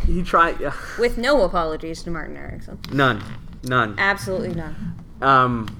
[0.05, 0.59] he tried.
[0.59, 2.79] Yeah, With no apologies to Martin Ericsson.
[2.91, 3.23] none,
[3.63, 3.95] none.
[3.97, 4.95] Absolutely none.
[5.21, 5.78] Um,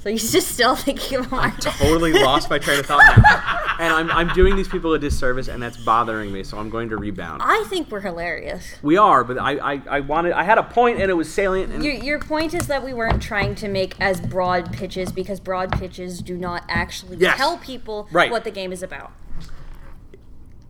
[0.00, 1.60] So you're just still thinking of Martin.
[1.72, 5.48] totally lost my train of thought now, and I'm I'm doing these people a disservice,
[5.48, 6.44] and that's bothering me.
[6.44, 7.40] So I'm going to rebound.
[7.42, 8.74] I think we're hilarious.
[8.82, 11.72] We are, but I, I, I wanted I had a point and it was salient
[11.72, 15.40] and Your, your point is that we weren't trying to make as broad pitches because
[15.40, 17.38] broad pitches do not actually Yes.
[17.38, 18.30] tell people Right.
[18.30, 19.10] what the game is about.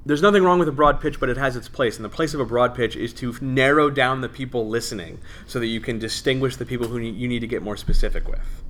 [0.07, 1.97] There's nothing wrong with a broad pitch, but it has its place.
[1.97, 5.59] And the place of a broad pitch is to narrow down the people listening so
[5.59, 8.63] that you can distinguish the people who you need to get more specific with.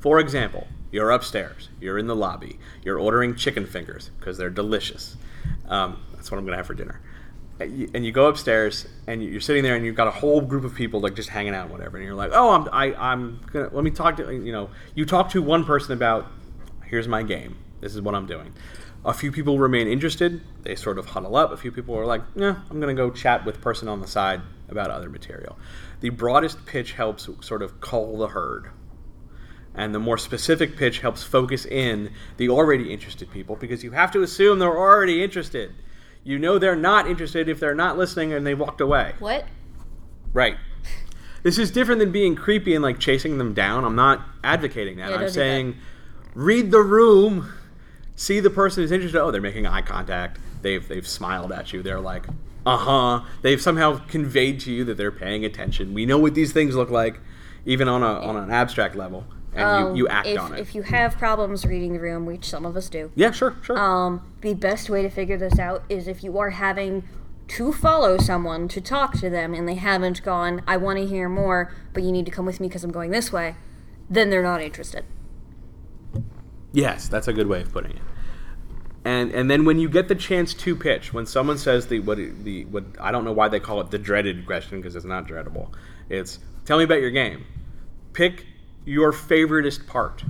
[0.00, 5.16] For example, you're upstairs, you're in the lobby, you're ordering chicken fingers because they're delicious.
[5.68, 7.00] Um, that's what I'm going to have for dinner.
[7.60, 10.76] And you, go upstairs and you're sitting there and you've got a whole group of
[10.76, 13.82] people like just hanging out whatever and you're like oh I'm I, I'm gonna let
[13.82, 16.28] me talk to you know you talk to one person about
[16.84, 18.54] here's my game this is what I'm doing
[19.08, 22.22] a few people remain interested they sort of huddle up a few people are like
[22.36, 25.58] yeah I'm gonna go chat with person on the side about other material
[26.00, 28.70] the broadest pitch helps sort of cull the herd
[29.78, 34.10] and the more specific pitch helps focus in the already interested people because you have
[34.10, 35.72] to assume they're already interested.
[36.24, 39.14] You know they're not interested if they're not listening and they walked away.
[39.20, 39.46] What?
[40.34, 40.56] Right.
[41.44, 43.84] This is different than being creepy and like chasing them down.
[43.84, 45.10] I'm not advocating that.
[45.10, 45.76] Yeah, I'm saying
[46.34, 47.50] read the room,
[48.18, 49.22] see the person who's interested.
[49.22, 50.38] Oh, they're making eye contact.
[50.60, 51.82] They've they've smiled at you.
[51.82, 52.26] They're like,
[52.66, 53.24] uh-huh.
[53.42, 55.94] They've somehow conveyed to you that they're paying attention.
[55.94, 57.20] We know what these things look like,
[57.64, 59.24] even on a on an abstract level.
[59.54, 60.60] And Um, you, you act if, on it.
[60.60, 63.78] If you have problems reading the room, which some of us do, yeah, sure, sure.
[63.78, 67.04] um, the best way to figure this out is if you are having
[67.48, 71.30] to follow someone to talk to them and they haven't gone, I want to hear
[71.30, 73.56] more, but you need to come with me because I'm going this way,
[74.10, 75.04] then they're not interested.
[76.78, 78.02] Yes, that's a good way of putting it.
[79.04, 82.18] And and then when you get the chance to pitch, when someone says the what
[82.18, 85.26] the what I don't know why they call it the dreaded question because it's not
[85.26, 85.72] dreadable.
[86.08, 87.44] It's tell me about your game.
[88.12, 88.46] Pick
[88.84, 90.22] your favoriteest part.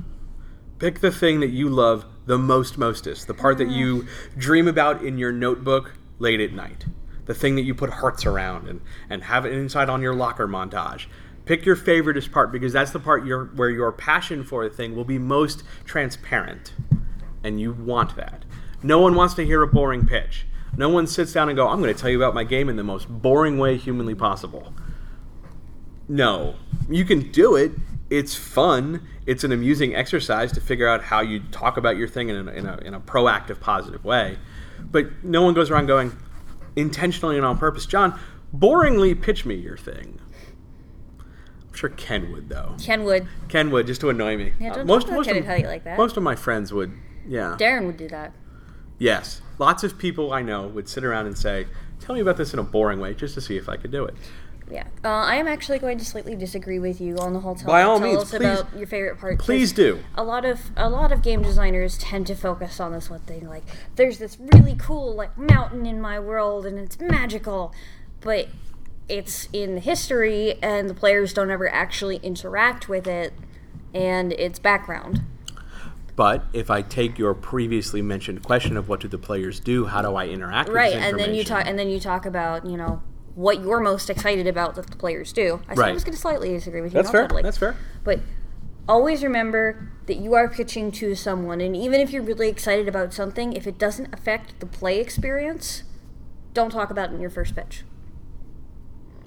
[0.78, 4.06] Pick the thing that you love the most mostest, the part that you
[4.38, 6.87] dream about in your notebook late at night.
[7.26, 8.80] The thing that you put hearts around and,
[9.11, 11.08] and have it inside on your locker montage.
[11.48, 13.24] Pick your favoritist part because that's the part
[13.56, 16.74] where your passion for the thing will be most transparent.
[17.42, 18.44] And you want that.
[18.82, 20.44] No one wants to hear a boring pitch.
[20.76, 22.76] No one sits down and go, I'm going to tell you about my game in
[22.76, 24.74] the most boring way humanly possible.
[26.06, 26.56] No,
[26.87, 27.72] you can do it.
[28.11, 29.08] It's fun.
[29.24, 32.52] It's an amusing exercise to figure out how you talk about your thing in a,
[32.52, 34.37] in a, in a proactive, positive way.
[34.78, 36.14] But no one goes around going,
[36.76, 38.20] intentionally and on purpose, John,
[38.54, 40.20] boringly pitch me your thing.
[41.78, 42.74] Sure Ken would, though.
[42.82, 43.28] Ken would.
[43.46, 44.52] Ken would, just to annoy me.
[44.58, 45.96] Yeah, don't most, talk about most, Ken of, you like that.
[45.96, 46.90] most of my friends would,
[47.24, 47.56] yeah.
[47.56, 48.32] Darren would do that.
[48.98, 49.42] Yes.
[49.60, 51.68] Lots of people I know would sit around and say,
[52.00, 54.04] Tell me about this in a boring way just to see if I could do
[54.04, 54.16] it.
[54.68, 57.54] Yeah, uh, I am actually going to slightly disagree with you on the whole.
[57.54, 59.38] Tell, By all tell means, us please- about your favorite part.
[59.38, 60.00] Please do.
[60.16, 63.48] A lot of a lot of game designers tend to focus on this one thing.
[63.48, 63.62] Like,
[63.94, 67.72] there's this really cool like mountain in my world, and it's magical,
[68.20, 68.48] but
[69.08, 73.32] it's in history, and the players don't ever actually interact with it,
[73.94, 75.22] and its background.
[76.16, 80.02] But if I take your previously mentioned question of what do the players do, how
[80.02, 82.66] do I interact right with this and then you talk and then you talk about
[82.66, 83.00] you know
[83.36, 85.94] what you're most excited about that the players do i Right.
[85.94, 87.20] was going to slightly disagree with you That's fair.
[87.22, 87.42] totally.
[87.42, 87.76] That's fair.
[88.02, 88.18] but
[88.88, 93.14] always remember that you are pitching to someone and even if you're really excited about
[93.14, 95.84] something if it doesn't affect the play experience
[96.52, 97.84] don't talk about it in your first pitch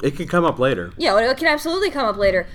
[0.03, 0.93] It can come up later.
[0.97, 2.47] yeah it can absolutely come up later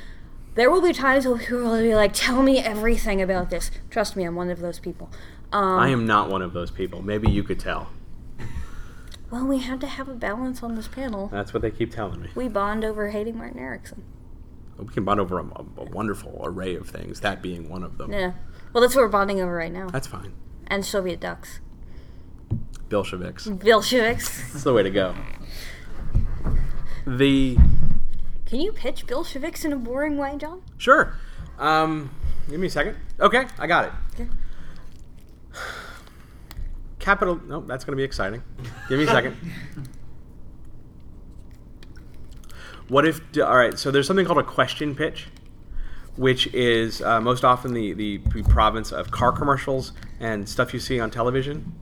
[0.54, 4.16] there will be times where people will be like tell me everything about this trust
[4.16, 5.10] me i'm one of those people
[5.52, 7.02] um, I am not one of those people.
[7.02, 7.88] Maybe you could tell.
[9.30, 12.20] well we had to have a balance on this panel That's what they keep telling
[12.20, 12.30] me.
[12.34, 14.02] we bond over hating Martin Ericsson
[14.76, 15.44] We can bond over a,
[15.78, 18.12] a wonderful array of things, that being one of them.
[18.12, 18.32] Yeah.
[18.72, 19.88] Well, that's what we're bonding over right now.
[19.88, 20.34] That's fine.
[20.66, 21.60] And Soviet ducks.
[22.88, 23.46] Bolsheviks.
[23.46, 24.52] Bolsheviks.
[24.52, 25.14] That's the way to go.
[27.06, 27.56] The
[28.46, 30.62] Can you pitch Bolsheviks in a boring way, John?
[30.76, 31.14] sure.
[31.58, 32.10] Um,
[32.50, 32.96] give me a second.
[33.18, 33.92] Okay, I got it.
[34.20, 34.30] Okay.
[36.98, 37.40] Capital.
[37.46, 38.42] No, that's going to be exciting.
[38.88, 39.36] Give me a second.
[42.88, 43.20] What if?
[43.38, 43.76] All right.
[43.76, 45.26] So there's something called a question pitch,
[46.14, 49.90] which is uh, most often the, the province of car commercials
[50.20, 51.74] and stuff you see on television.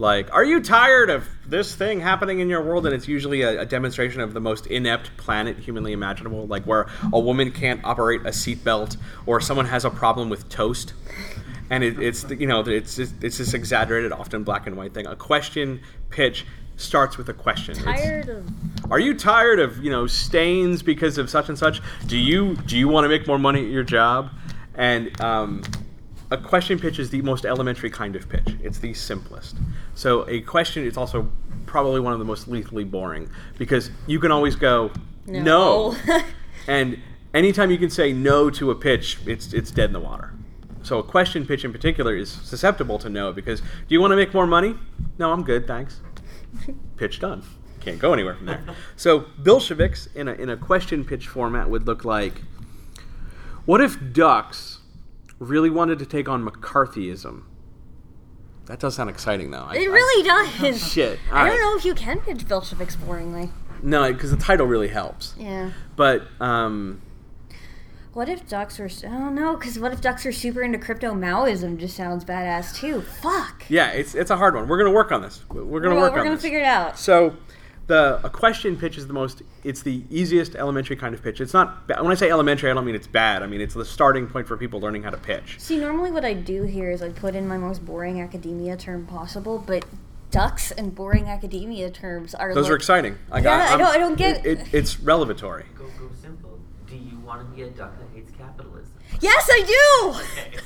[0.00, 2.86] Like, are you tired of this thing happening in your world?
[2.86, 6.86] And it's usually a, a demonstration of the most inept planet humanly imaginable, like where
[7.12, 10.94] a woman can't operate a seatbelt or someone has a problem with toast
[11.68, 15.06] and it, it's you know it's it's this exaggerated, often black and white thing.
[15.06, 16.44] A question pitch
[16.76, 17.76] starts with a question.
[18.28, 18.46] Of.
[18.90, 21.80] are you tired of you know stains because of such and such?
[22.06, 24.30] Do you do you want to make more money at your job?
[24.74, 25.62] And um,
[26.30, 28.56] a question pitch is the most elementary kind of pitch.
[28.62, 29.56] It's the simplest.
[29.94, 31.30] So a question is also
[31.66, 34.90] probably one of the most lethally boring because you can always go
[35.26, 35.94] no,
[36.66, 36.98] and
[37.34, 40.32] anytime you can say no to a pitch, it's it's dead in the water.
[40.82, 44.16] So a question pitch in particular is susceptible to no because do you want to
[44.16, 44.74] make more money?
[45.18, 46.00] No, I'm good, thanks.
[46.96, 47.42] pitch done.
[47.80, 48.62] Can't go anywhere from there.
[48.96, 52.42] So Bolsheviks in a in a question pitch format would look like
[53.66, 54.69] what if ducks
[55.40, 57.42] really wanted to take on McCarthyism?
[58.66, 59.64] That does sound exciting though.
[59.68, 60.22] I- It I- really
[60.62, 60.92] does.
[60.92, 61.18] Shit.
[61.32, 63.50] I All don't know if you can pitch Bolsheviks boringly.
[63.82, 65.34] No, because the title really helps.
[65.38, 65.70] Yeah.
[65.96, 67.00] But um,
[68.12, 68.90] What if ducks were?
[69.06, 71.78] I don't know, because what if ducks are super into crypto Maoism?
[71.78, 73.00] Just sounds badass too.
[73.00, 73.64] Fuck.
[73.68, 74.68] yeah, it's it's a hard one.
[74.68, 75.42] We're gonna work on this.
[75.48, 76.42] We're gonna We're, work we're on gonna this.
[76.42, 76.98] figure it out.
[76.98, 77.36] So,
[77.90, 79.42] the a question pitch is the most.
[79.64, 81.40] It's the easiest elementary kind of pitch.
[81.40, 81.86] It's not.
[81.86, 83.42] ba- When I say elementary, I don't mean it's bad.
[83.42, 85.56] I mean it's the starting point for people learning how to pitch.
[85.58, 89.06] See, normally what I do here is I put in my most boring academia term
[89.06, 89.84] possible, but
[90.30, 92.54] ducks and boring academia terms are.
[92.54, 93.18] Those like, are exciting.
[93.30, 93.60] I got.
[93.60, 94.60] I I'm- don't- I don't get- it.
[94.60, 95.64] it it's revelatory.
[95.76, 96.58] Go go simple.
[96.86, 98.92] Do you want to be a duck that hates capitalism?
[99.20, 100.20] Yes, I do.
[100.20, 100.56] Okay.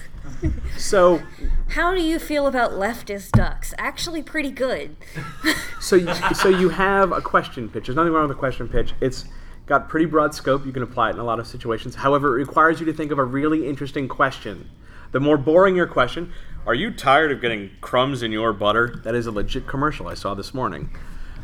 [0.77, 1.23] So,
[1.69, 3.75] How do you feel about leftist ducks?
[3.79, 4.97] Actually, pretty good.
[5.81, 7.87] so you, so you have a question pitch.
[7.87, 8.93] There's nothing wrong with a question pitch.
[9.01, 9.25] It's
[9.67, 10.67] got pretty broad scope.
[10.67, 11.95] You can apply it in a lot of situations.
[11.95, 14.71] However, it requires you to think of a really interesting question.
[15.13, 16.33] The more boring your question,
[16.67, 19.01] are you tired of getting crumbs in your butter?
[19.05, 20.91] That is a legit commercial I saw this morning.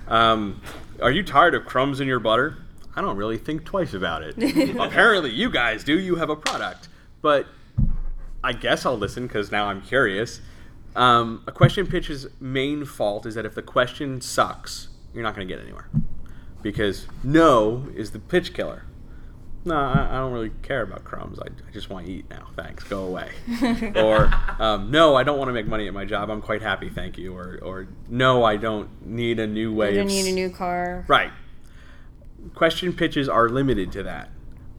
[0.09, 0.61] Um,
[1.01, 2.59] are you tired of crumbs in your butter?
[2.97, 4.37] I don't really think twice about it.
[4.79, 5.99] Apparently, you guys do.
[5.99, 6.89] You have a product.
[7.23, 7.47] But
[8.43, 10.41] I guess I'll listen because now I'm curious.
[10.97, 15.47] Um, a question pitch's main fault is that if the question sucks, you're not going
[15.47, 15.89] to get anywhere.
[16.63, 18.85] Because no is the pitch killer.
[19.65, 21.39] No, I, I don't really care about crumbs.
[21.39, 22.49] I, I just want to eat now.
[22.57, 22.83] Thanks.
[22.85, 23.31] Go away.
[23.97, 26.31] or um, no, I don't want to make money at my job.
[26.31, 26.89] I'm quite happy.
[26.89, 27.37] Thank you.
[27.37, 30.51] Or, or no, I don't need a new way You of need a s- new
[30.51, 31.05] car.
[31.09, 31.31] Right.
[32.55, 34.31] Question pitches are limited to that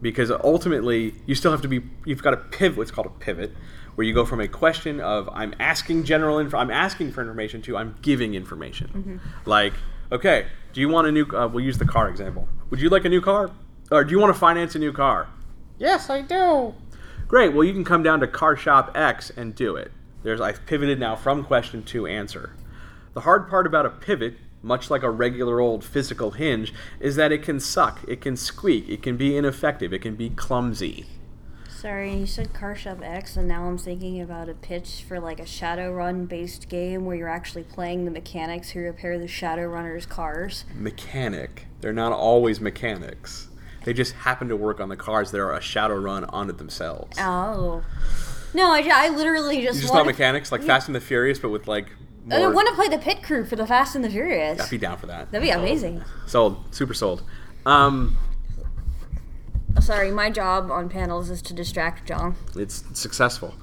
[0.01, 3.51] because ultimately you still have to be you've got a pivot what's called a pivot
[3.95, 7.61] where you go from a question of I'm asking general info I'm asking for information
[7.63, 9.21] to I'm giving information.
[9.45, 9.73] Like,
[10.11, 12.47] okay, do you want a new uh, we'll use the car example.
[12.69, 13.51] Would you like a new car?
[13.91, 15.27] Or do you want to finance a new car?
[15.77, 16.73] Yes, I do.
[17.27, 17.53] Great.
[17.53, 19.91] Well, you can come down to Car Shop X and do it.
[20.23, 22.55] There's I've pivoted now from question to answer.
[23.13, 27.31] The hard part about a pivot, much like a regular old physical hinge, is that
[27.31, 31.05] it can suck, it can squeak, it can be ineffective, it can be clumsy.
[31.69, 35.39] Sorry, you said Car Shop X, and now I'm thinking about a pitch for like
[35.39, 40.65] a Shadowrun based game where you're actually playing the mechanics who repair the Shadowrunner's cars.
[40.75, 41.65] Mechanic.
[41.79, 43.47] They're not always mechanics.
[43.83, 47.17] They just happen to work on the cars that are a Shadowrun on onto themselves.
[47.19, 47.83] Oh.
[48.53, 50.67] No, I, I literally just, You just want thought mechanics like Yeah.
[50.67, 51.87] Fast and the Furious, but with like.
[52.29, 54.59] I want to play the pit crew for the Fast and the Furious.
[54.61, 55.31] I'd be down for that.
[55.31, 56.03] That'd be amazing.
[56.27, 57.23] Sold, super sold.
[57.65, 58.17] Um,
[59.79, 62.35] Sorry, my job on panels is to distract John.
[62.55, 63.55] it's successful.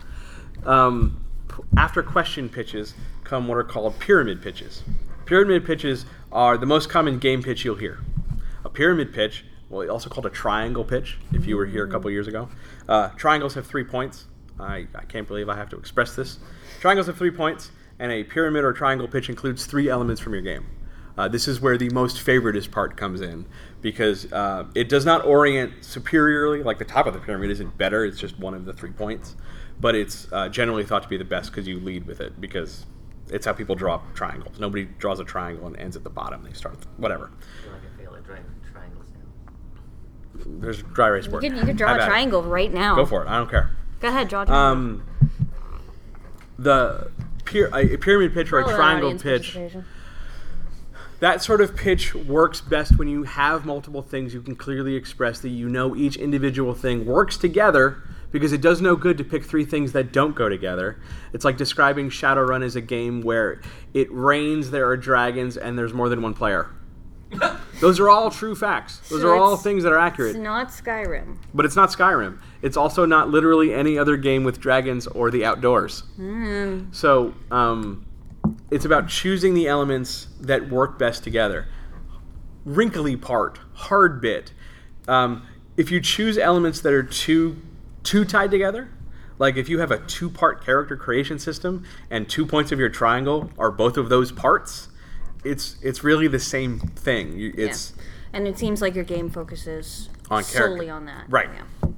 [0.64, 2.94] Um, p- after question pitches
[3.24, 4.82] come what are called pyramid pitches.
[5.26, 7.98] Pyramid pitches are the most common game pitch you'll hear.
[8.64, 12.10] A pyramid pitch, well, also called a triangle pitch, if you were here a couple
[12.10, 12.48] years ago.
[12.88, 14.24] Uh, triangles have three points.
[14.58, 16.38] I, I can't believe I have to express this.
[16.80, 20.42] Triangles have three points, and a pyramid or triangle pitch includes three elements from your
[20.42, 20.66] game.
[21.16, 23.44] Uh, this is where the most favoritist part comes in
[23.82, 26.62] because uh, it does not orient superiorly.
[26.62, 29.34] Like the top of the pyramid isn't better; it's just one of the three points.
[29.80, 32.86] But it's uh, generally thought to be the best because you lead with it because
[33.30, 34.60] it's how people draw triangles.
[34.60, 36.42] Nobody draws a triangle and ends at the bottom.
[36.44, 37.30] They start whatever.
[37.32, 40.60] I feel like I fail at drawing triangles now.
[40.60, 41.42] There's dry erase You board.
[41.42, 42.06] can, you can draw a at it.
[42.06, 42.94] triangle right now.
[42.94, 43.28] Go for it.
[43.28, 43.70] I don't care.
[44.00, 44.56] Go ahead, draw a triangle.
[44.56, 45.02] Um,
[46.58, 47.10] the
[47.54, 49.84] a pyramid pitch or a triangle audience pitch participation.
[51.20, 55.40] that sort of pitch works best when you have multiple things you can clearly express
[55.40, 59.44] that you know each individual thing works together because it does no good to pick
[59.44, 61.00] three things that don't go together.
[61.32, 63.60] It's like describing Shadowrun as a game where
[63.94, 66.68] it rains, there are dragons, and there's more than one player.
[67.80, 68.98] Those are all true facts.
[69.08, 70.30] Those So are all it's- things that are accurate.
[70.34, 71.36] It's not Skyrim.
[71.54, 72.38] But it's not Skyrim.
[72.62, 76.02] It's also not literally any other game with dragons or the outdoors.
[76.92, 78.04] So um,
[78.70, 81.68] it's about choosing the elements that work best together.
[82.64, 84.52] Wrinkly part, hard bit.
[85.06, 87.56] Um, if you choose elements that are too
[88.02, 88.88] too tied together,
[89.38, 93.50] like if you have a two-part character creation system and two points of your triangle
[93.58, 94.88] are both of those parts,
[95.44, 97.38] it's it's really the same thing.
[97.38, 98.02] You, it's yeah.
[98.32, 100.58] And it seems like your game focuses On character.
[100.58, 101.24] solely on that.
[101.28, 101.48] Right.
[101.54, 101.90] Yeah.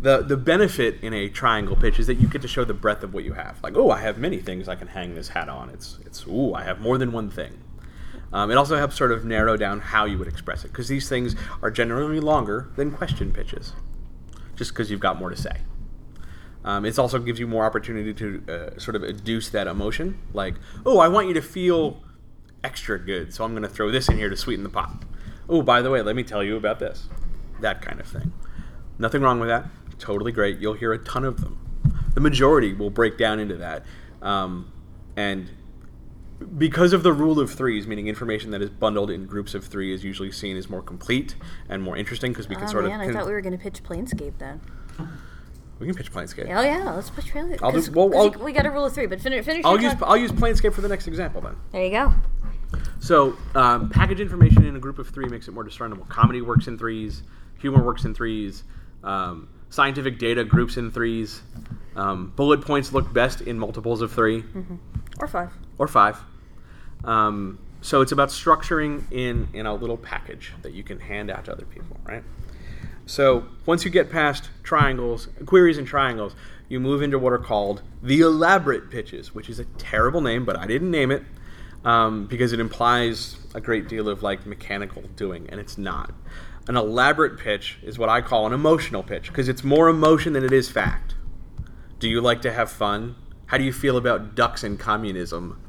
[0.00, 3.02] the the benefit in a triangle pitch is that you get to show the breadth
[3.02, 3.62] of what you have.
[3.62, 5.70] Like, oh, I have many things I can hang this hat on.
[5.70, 7.60] It's it's ooh, I have more than one thing.
[8.32, 11.08] Um, it also helps sort of narrow down how you would express it because these
[11.08, 13.74] things are generally longer than question pitches,
[14.56, 15.58] just because you've got more to say.
[16.64, 20.54] Um, it also gives you more opportunity to uh, sort of adduce that emotion, like,
[20.86, 22.02] oh, I want you to feel
[22.64, 25.04] extra good, so I'm going to throw this in here to sweeten the pot.
[25.48, 27.08] Oh, by the way, let me tell you about this.
[27.60, 28.32] That kind of thing.
[28.98, 29.66] Nothing wrong with that.
[29.98, 30.58] Totally great.
[30.58, 31.58] You'll hear a ton of them.
[32.14, 33.84] The majority will break down into that.
[34.22, 34.72] Um,
[35.16, 35.50] and
[36.58, 39.92] because of the rule of threes, meaning information that is bundled in groups of three
[39.92, 41.36] is usually seen as more complete
[41.68, 43.08] and more interesting because we can Oh sort man, of.
[43.08, 44.60] I thought we were going to pitch Planescape then.
[45.78, 46.46] we can pitch Planescape.
[46.48, 47.60] Oh yeah, let's pitch Planescape.
[47.62, 49.44] I'll do- 'Cause- I'll- we got a rule of three, but finish.
[49.44, 49.94] finish I'll use.
[50.02, 51.56] I'll use Planescape for the next example then.
[51.72, 52.12] There you go.
[53.00, 56.04] So, um, package information in a group of three makes it more discernible.
[56.06, 57.22] Comedy works in threes,
[57.58, 58.64] humor works in threes,
[59.02, 61.42] um, scientific data groups in threes.
[61.96, 64.42] Um, bullet points look best in multiples of 3
[65.20, 65.50] Or five.
[65.78, 66.18] or five.
[67.04, 71.44] Um, so it's about structuring in in a little package that you can hand out
[71.44, 72.24] to other people, right?
[73.06, 76.34] So once you get past triangles, queries and triangles,
[76.68, 80.56] you move into what are called the elaborate pitches, which is a terrible name, but
[80.58, 81.22] I didn't name it
[81.84, 86.12] um, because it implies a great deal of like mechanical doing, and it's not.
[86.66, 90.44] An elaborate pitch is what I call an emotional pitch because it's more emotion than
[90.44, 91.14] it is fact.
[91.98, 93.16] Do you like to have fun?
[93.46, 95.60] How do you feel about ducks and communism?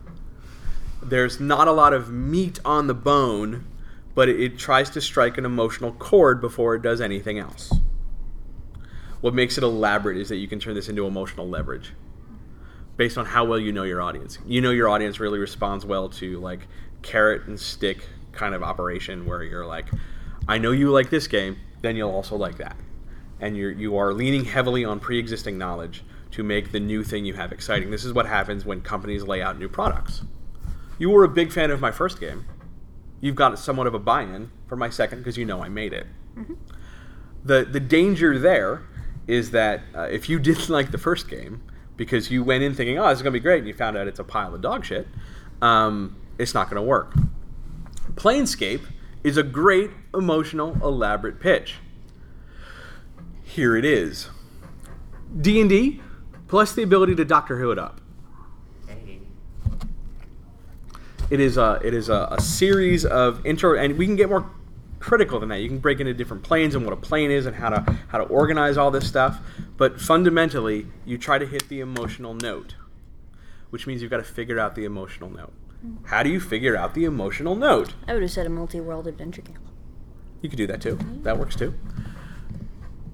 [1.04, 3.68] There's not a lot of meat on the bone,
[4.16, 7.74] but it, it tries to strike an emotional chord before it does anything else.
[9.20, 11.92] What makes it elaborate is that you can turn this into emotional leverage
[12.98, 14.40] based on how well you know your audience.
[14.46, 16.68] You know your audience really responds well to like
[17.02, 19.88] carrot and stick kind of operation where you're like,
[20.48, 22.76] I know you like this game, then you'll also like that.
[23.40, 27.34] And you're you are leaning heavily on pre-existing knowledge to make the new thing you
[27.34, 27.92] have exciting.
[27.92, 30.24] This is what happens when companies lay out new products.
[30.98, 32.46] You were a big fan of my first game.
[33.22, 36.08] You've got somewhat of a buy-in for my second because you know I made it.
[37.44, 38.84] The the danger there
[39.28, 41.62] is that uh, if you didn't like the first game
[41.98, 44.08] because you went in thinking, "Oh, this is gonna be great," and you found out
[44.08, 45.08] it's a pile of dog shit,
[45.62, 47.14] um, it's not gonna work.
[48.14, 48.82] Planescape
[49.24, 51.76] is a great emotional, elaborate pitch.
[53.44, 54.30] Here it is.
[55.40, 56.02] D and D
[56.48, 58.02] plus the ability to Doctor Who it up.
[61.30, 64.50] It is a it is a, a series of intro, and we can get more
[65.00, 65.60] critical than that.
[65.60, 68.18] You can break into different planes and what a plane is and how to how
[68.18, 69.40] to organize all this stuff.
[69.78, 72.76] But fundamentally, you try to hit the emotional note,
[73.70, 75.54] which means you've got to figure out the emotional note.
[75.86, 76.06] Mm-hmm.
[76.06, 77.94] How do you figure out the emotional note?
[78.08, 79.60] I would have said a multi-world adventure game.
[80.42, 80.96] You could do that too.
[80.96, 81.24] Mm-hmm.
[81.24, 81.74] That works too.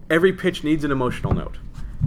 [0.09, 1.57] Every pitch needs an emotional note.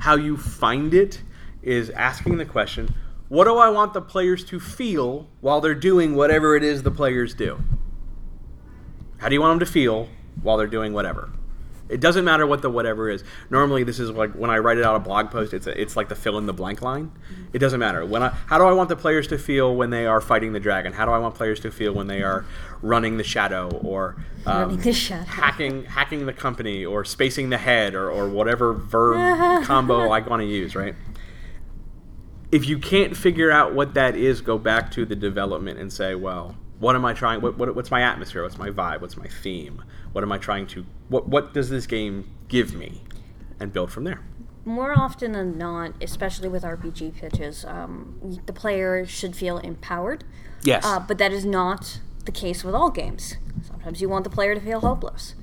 [0.01, 1.23] How you find it
[1.63, 2.95] is asking the question,
[3.29, 6.91] what do I want the players to feel while they're doing whatever it is the
[6.91, 7.63] players do?
[9.25, 10.11] How do you want them to feel
[10.43, 11.31] while they're doing whatever?
[11.89, 13.25] It doesn't matter what the whatever is.
[13.49, 15.55] Normally, this is like when I write it out a blog post.
[15.55, 17.11] It's a, it's like the fill in the blank line.
[17.55, 18.05] It doesn't matter.
[18.05, 20.61] When I how do I want the players to feel when they are fighting the
[20.61, 20.93] dragon?
[20.93, 22.45] How do I want players to feel when they are
[22.83, 25.25] running the shadow or um, the shadow.
[25.25, 30.43] hacking hacking the company or spacing the head or, or whatever verb combo I want
[30.43, 30.77] to use?
[30.77, 30.95] Right.
[32.53, 36.15] If you can't figure out what that is, go back to the development and say,
[36.15, 37.41] well, what am I trying?
[37.41, 38.43] What, what what's my atmosphere?
[38.43, 39.01] What's my vibe?
[39.01, 39.83] What's my theme?
[40.13, 40.85] What am I trying to?
[41.09, 43.03] What what does this game give me?
[43.61, 44.21] And build from there.
[44.65, 50.25] More often than not, especially with RPG pitches, um, the player should feel empowered.
[50.63, 50.85] Yes.
[50.85, 53.37] Uh, but that is not the case with all games.
[53.63, 55.35] Sometimes you want the player to feel hopeless.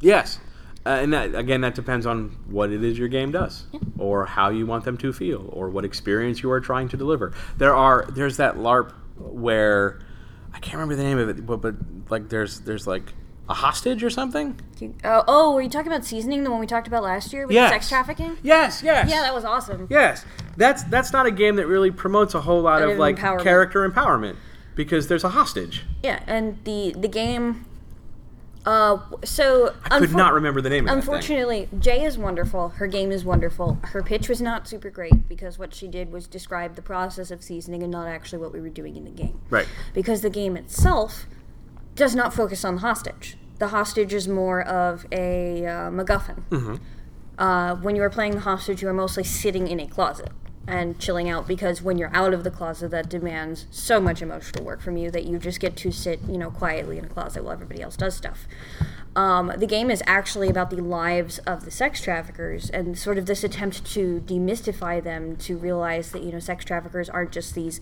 [0.00, 0.38] Yes.
[0.84, 3.66] Uh, and that, again, that depends on what it is your game does,
[3.98, 7.32] or how you want them to feel, or what experience you are trying to deliver.
[7.58, 10.00] There are there's that LARP where
[10.54, 11.74] I can't remember the name of it, but, but
[12.10, 13.12] like there's there's like
[13.48, 14.58] a hostage or something.
[14.78, 17.46] You- Oh, oh were you talking about seasoning, the one we talked about last year
[17.46, 17.70] with Yes.
[17.70, 18.36] sex trafficking?
[18.42, 19.10] Yes, yes.
[19.10, 19.86] Yeah, that was awesome.
[19.90, 20.24] Yes,
[20.56, 23.42] that's that's not a game that really promotes a whole lot Of of like empowerment.
[23.42, 24.36] character empowerment
[24.74, 25.84] because there's a hostage.
[26.02, 27.64] Yeah, and the the game.
[28.64, 31.14] Uh, so I could unfor- not remember the name of that thing.
[31.14, 32.70] Unfortunately, Jay is wonderful.
[32.70, 33.78] Her game is wonderful.
[33.82, 37.42] Her pitch was not super great because what she did was describe the process of
[37.42, 39.40] seasoning and not actually what we were doing in the game.
[39.50, 39.66] Right.
[39.94, 41.26] Because the game itself
[41.96, 43.36] does not focus on the hostage.
[43.58, 46.42] The hostage is more of a uh, MacGuffin.
[46.50, 46.76] Mm-hmm.
[47.38, 50.30] Uh, when you are playing the hostage, you are mostly sitting in a closet
[50.66, 54.64] and chilling out because when you're out of the closet, that demands so much emotional
[54.64, 57.42] work from you that you just get to sit, you know, quietly in a closet
[57.42, 58.46] while everybody else does stuff.
[59.14, 63.26] Um, the game is actually about the lives of the sex traffickers and sort of
[63.26, 67.80] this attempt to demystify them to realize that you know sex traffickers aren't just these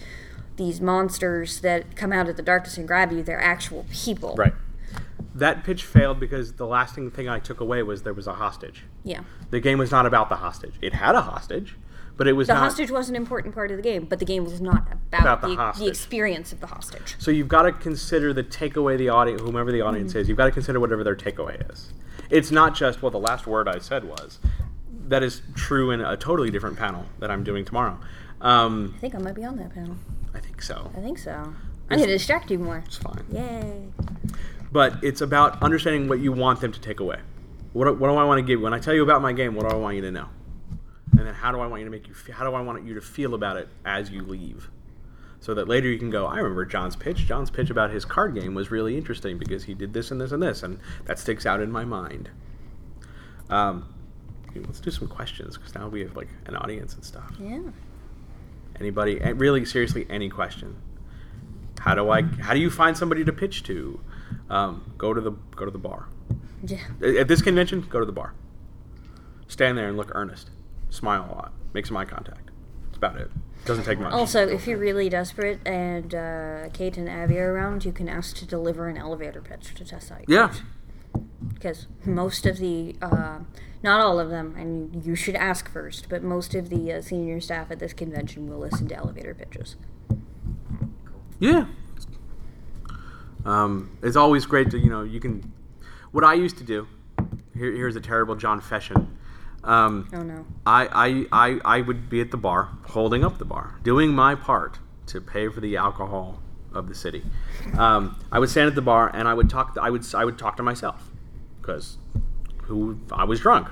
[0.56, 4.34] these monsters that come out of the darkness and grab you; they're actual people.
[4.36, 4.54] Right.
[5.32, 8.84] That pitch failed because the lasting thing I took away was there was a hostage.
[9.04, 9.20] Yeah.
[9.50, 10.74] The game was not about the hostage.
[10.82, 11.76] It had a hostage,
[12.20, 12.64] but it was The not.
[12.64, 15.40] hostage was an important part of the game, but the game was not about, About
[15.40, 15.48] the
[15.78, 17.16] the, the experience of the hostage.
[17.18, 20.44] So you've got to consider the takeaway the audience, whomever the audience is, you've got
[20.44, 21.94] to consider whatever their takeaway is.
[22.28, 24.38] It's not just well, the last word I said was.
[25.08, 27.98] That is true in a totally different panel that I'm doing tomorrow.
[28.42, 29.96] Um, I think I might be on that panel.
[30.34, 30.90] I think so.
[30.94, 31.54] I think so.
[31.88, 32.82] I'm gonna distract you more.
[32.84, 33.24] It's fine.
[33.32, 33.84] Yay!
[34.70, 37.20] But it's about understanding what you want them to take away.
[37.72, 38.64] What, what do I want to give you?
[38.64, 40.28] When I tell you about my game, what do I want you to know?
[41.20, 42.14] And then how do I want you to make you?
[42.32, 44.70] How do I want you to feel about it as you leave?
[45.38, 46.24] So that later you can go.
[46.24, 47.26] I remember John's pitch.
[47.26, 50.32] John's pitch about his card game was really interesting because he did this and this
[50.32, 52.30] and this, and that sticks out in my mind.
[53.50, 53.92] Um,
[54.54, 57.34] let's do some questions because now we have like an audience and stuff.
[57.38, 57.60] Yeah.
[58.78, 59.18] Anybody?
[59.34, 60.74] Really, seriously, any question?
[61.80, 62.22] How do I?
[62.22, 64.00] How do you find somebody to pitch to?
[64.48, 66.08] Um, go to the go to the bar.
[66.66, 66.78] Yeah.
[67.02, 68.32] At at this convention, go to the bar.
[69.48, 70.48] Stand there and look earnest.
[70.90, 71.52] Smile a lot.
[71.72, 72.50] Make some eye contact.
[72.86, 73.30] That's about it.
[73.64, 74.12] Doesn't take much.
[74.12, 78.36] Also, if you're really desperate and uh, Kate and Abby are around, you can ask
[78.36, 80.24] to deliver an elevator pitch to test out.
[80.28, 80.52] yeah.
[81.54, 83.40] because most of the, uh,
[83.82, 87.40] not all of them, and you should ask first, but most of the uh, senior
[87.40, 89.76] staff at this convention will listen to elevator pitches.
[91.38, 91.66] Yeah.
[93.44, 95.52] Um, it's always great to you know you can.
[96.12, 96.86] What I used to do.
[97.54, 99.08] Here, here's a terrible John Fession.
[99.62, 100.46] Um, Oh no.
[100.66, 104.34] I, I, I, I would be at the bar, holding up the bar, doing my
[104.34, 106.40] part to pay for the alcohol
[106.72, 107.22] of the city.
[107.76, 109.76] Um, I would stand at the bar and I would talk.
[109.80, 111.10] I would I would talk to myself
[111.60, 111.98] because
[112.62, 113.68] who I was drunk,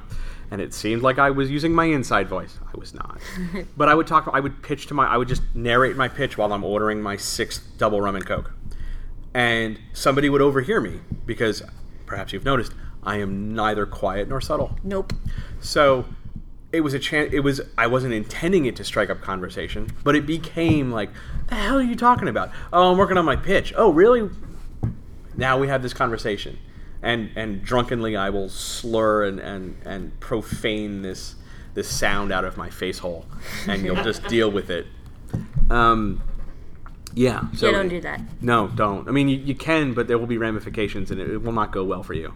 [0.50, 2.58] and it seemed like I was using my inside voice.
[2.66, 3.20] I was not,
[3.76, 4.28] but I would talk.
[4.32, 5.06] I would pitch to my.
[5.06, 8.52] I would just narrate my pitch while I'm ordering my sixth double rum and coke,
[9.32, 11.62] and somebody would overhear me because
[12.04, 12.72] perhaps you've noticed
[13.02, 14.76] I am neither quiet nor subtle.
[14.82, 15.12] Nope.
[15.60, 16.04] So
[16.72, 17.32] it was a chance.
[17.32, 21.10] It was I wasn't intending it to strike up conversation, but it became like,
[21.48, 23.72] "The hell are you talking about?" Oh, I'm working on my pitch.
[23.76, 24.28] Oh, really?
[25.36, 26.58] Now we have this conversation,
[27.02, 31.36] and and drunkenly I will slur and and and profane this
[31.74, 33.24] this sound out of my face hole,
[33.66, 34.86] and you'll just deal with it.
[35.70, 36.22] Um,
[37.14, 37.50] yeah.
[37.54, 38.20] So yeah, don't do that.
[38.42, 39.08] no, don't.
[39.08, 41.72] I mean, you, you can, but there will be ramifications, and it, it will not
[41.72, 42.34] go well for you.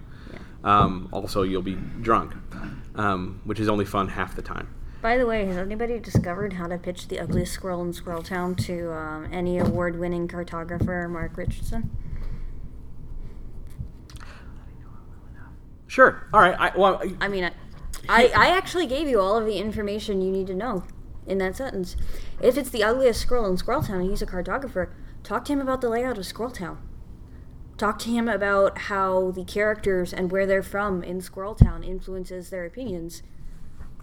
[0.65, 2.35] Um, also, you'll be drunk,
[2.95, 4.69] um, which is only fun half the time.
[5.01, 8.55] By the way, has anybody discovered how to pitch the ugliest squirrel in Squirrel Town
[8.55, 11.91] to um, any award-winning cartographer, Mark Richardson?
[15.89, 16.27] Sure.
[16.33, 16.55] All right.
[16.59, 17.53] I, well, I mean, I,
[18.09, 20.85] I, I actually gave you all of the information you need to know
[21.27, 21.97] in that sentence.
[22.41, 24.91] If it's the ugliest scroll in Squirrel Town and he's a cartographer,
[25.25, 26.79] talk to him about the layout of Squirrel Town.
[27.83, 32.49] Talk to him about how the characters and where they're from in Squirrel Town influences
[32.49, 33.25] their opinions.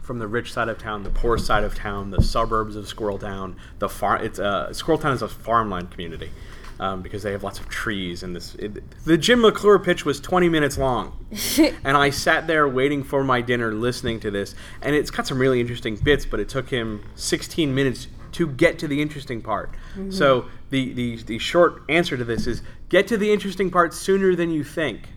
[0.01, 3.17] from the rich side of town, the poor side of town, the suburbs of Squirrel
[3.17, 4.21] Town, the farm.
[4.21, 6.29] It's uh, Squirrel Town is a farmland community
[6.77, 8.53] um, because they have lots of trees and this.
[8.55, 11.25] It, the Jim McClure pitch was 20 minutes long,
[11.85, 15.39] and I sat there waiting for my dinner, listening to this, and it's got some
[15.39, 19.73] really interesting bits, but it took him 16 minutes to get to the interesting part.
[20.09, 20.49] So mm-hmm.
[20.69, 24.51] the, the the short answer to this is get to the interesting part sooner than
[24.51, 25.09] you think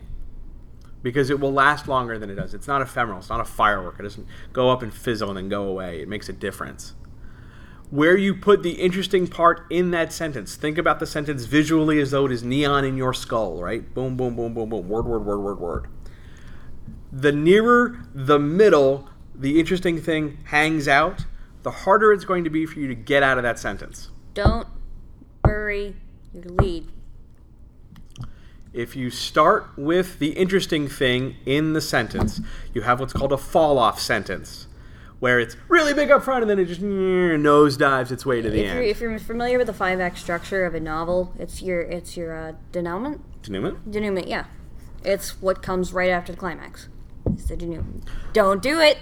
[1.01, 2.53] because it will last longer than it does.
[2.53, 3.19] It's not ephemeral.
[3.19, 3.99] It's not a firework.
[3.99, 6.01] It doesn't go up and fizzle and then go away.
[6.01, 6.93] It makes a difference.
[7.89, 10.55] Where you put the interesting part in that sentence.
[10.55, 13.93] Think about the sentence visually as though it is neon in your skull, right?
[13.93, 14.87] Boom, boom, boom, boom, boom.
[14.87, 15.87] Word, word, word, word, word.
[17.11, 21.25] The nearer the middle the interesting thing hangs out,
[21.63, 24.09] the harder it's going to be for you to get out of that sentence.
[24.33, 24.67] Don't
[25.43, 25.95] bury
[26.33, 26.89] your lead.
[28.73, 32.41] If you start with the interesting thing in the sentence,
[32.73, 34.67] you have what's called a fall off sentence,
[35.19, 38.49] where it's really big up front and then it just nose dives its way to
[38.49, 38.85] the If you're, end.
[38.89, 42.35] if you're familiar with the five act structure of a novel, it's your it's your
[42.35, 43.21] uh, denouement.
[43.43, 43.91] Denouement?
[43.91, 44.45] Denouement, yeah.
[45.05, 46.87] It's what comes right after the climax.
[47.31, 48.05] It's the denouement.
[48.33, 48.97] Don't do it.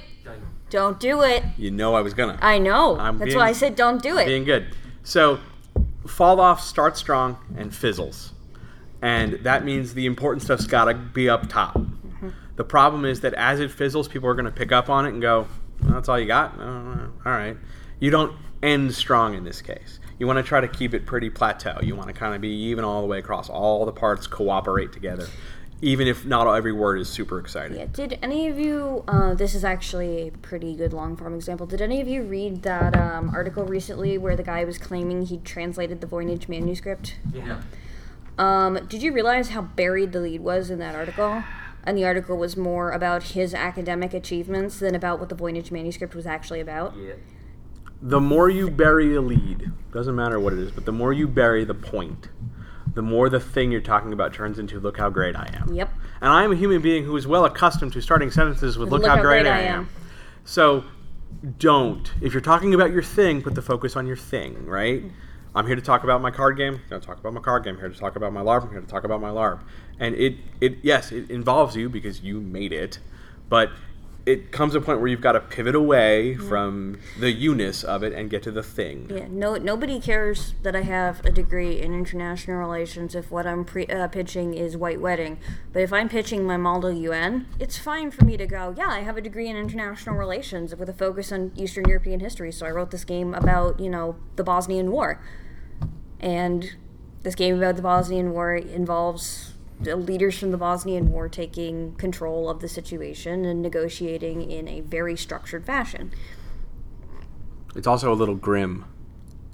[0.72, 1.44] Don't do it.
[1.58, 2.40] You know I was gonna.
[2.42, 2.98] I know.
[2.98, 4.26] I'm That's being- why I said don't do it.
[4.26, 4.68] Being good.
[5.04, 5.40] So,
[6.08, 8.32] fall off starts strong and fizzles.
[9.02, 11.76] And that means the important stuff's got to be up top.
[11.76, 12.30] Mm-hmm.
[12.56, 15.10] The problem is that as it fizzles, people are going to pick up on it
[15.10, 15.48] and go,
[15.84, 16.58] "Well, that's all you got?
[16.60, 17.58] Uh, all right.
[18.00, 20.00] You don't end strong in this case.
[20.20, 21.80] You want to try to keep it pretty plateau.
[21.82, 23.50] You want to kind of be even all the way across.
[23.50, 25.28] All the parts cooperate together,
[25.82, 27.78] even if not every word is super exciting.
[27.78, 29.04] Yeah, Did any of you?
[29.08, 31.66] Uh, this is actually a pretty good long form example.
[31.66, 35.38] Did any of you read that um, article recently where the guy was claiming he
[35.40, 37.16] translated the Voynich manuscript?
[37.34, 37.62] Yeah.
[38.38, 41.44] Um, did you realize how buried the lead was in that article?
[41.84, 46.14] And the article was more about his academic achievements than about what the Voynich manuscript
[46.14, 46.96] was actually about.
[46.96, 47.14] Yeah.
[48.04, 51.28] the more you bury a lead, doesn't matter what it is, but the more you
[51.28, 52.30] bury the point,
[52.94, 55.90] the more the thing you're talking about turns into "Look how great I am." Yep.
[56.22, 59.06] And I am a human being who is well accustomed to starting sentences with "Look,
[59.06, 59.90] how, great, I am."
[60.44, 60.84] So,
[61.58, 62.12] don't.
[62.22, 65.04] If you're talking about your thing, put the focus on your thing, right?
[65.04, 65.16] Mm-hmm.
[65.54, 66.76] I'm here to talk about my card game.
[66.76, 67.76] I'm going to talk about my card game.
[67.76, 68.64] I'm here to talk about my LARP.
[68.64, 69.62] I'm here to talk about my LARP.
[70.00, 73.00] And it, it, yes, it involves you because you made it,
[73.50, 73.70] but
[74.26, 78.04] it comes to a point where you've got to pivot away from the you-ness of
[78.04, 79.08] it and get to the thing.
[79.10, 83.66] Yeah, no, nobody cares that I have a degree in international relations if what I'm
[83.66, 85.40] pre- uh, pitching is white wedding.
[85.74, 89.00] But if I'm pitching my Model UN, it's fine for me to go, yeah, I
[89.00, 92.52] have a degree in international relations with a focus on Eastern European history.
[92.52, 95.20] So I wrote this game about, you know, the Bosnian War.
[96.20, 96.76] And
[97.24, 99.51] this game about the Bosnian War involves
[99.86, 104.82] Uh, leaders from the Bosnian War taking control of the situation and negotiating in a
[104.82, 106.12] very structured fashion.
[107.76, 108.86] It's also a little grim.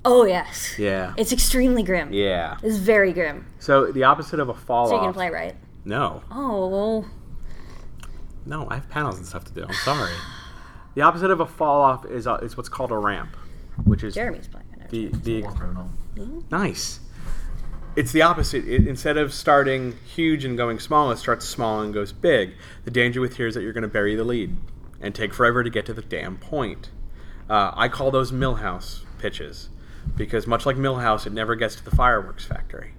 [0.03, 0.77] Oh, yes.
[0.77, 1.13] Yeah.
[1.17, 2.11] It's extremely grim.
[2.11, 2.57] Yeah.
[2.63, 3.45] It's very grim.
[3.59, 5.55] So the opposite of a fall So you can play right?
[5.85, 6.21] No.
[6.31, 7.05] Oh,
[8.45, 9.63] No, I have panels and stuff to do.
[9.63, 10.13] I'm sorry.
[10.95, 13.35] the opposite of a fall off is, a, is what's called a ramp,
[13.85, 14.89] which is Jeremy's playing it.
[14.89, 15.89] the, the War criminal.
[16.51, 16.99] Nice.
[17.97, 18.67] It's the opposite.
[18.67, 22.53] It, instead of starting huge and going small, it starts small and goes big.
[22.85, 24.55] The danger with here is that you're going to bury the lead
[25.01, 26.91] and take forever to get to the damn point.
[27.49, 29.69] Uh, I call those Milhouse pitches
[30.15, 32.93] because, much like Milhouse, it never gets to the fireworks factory.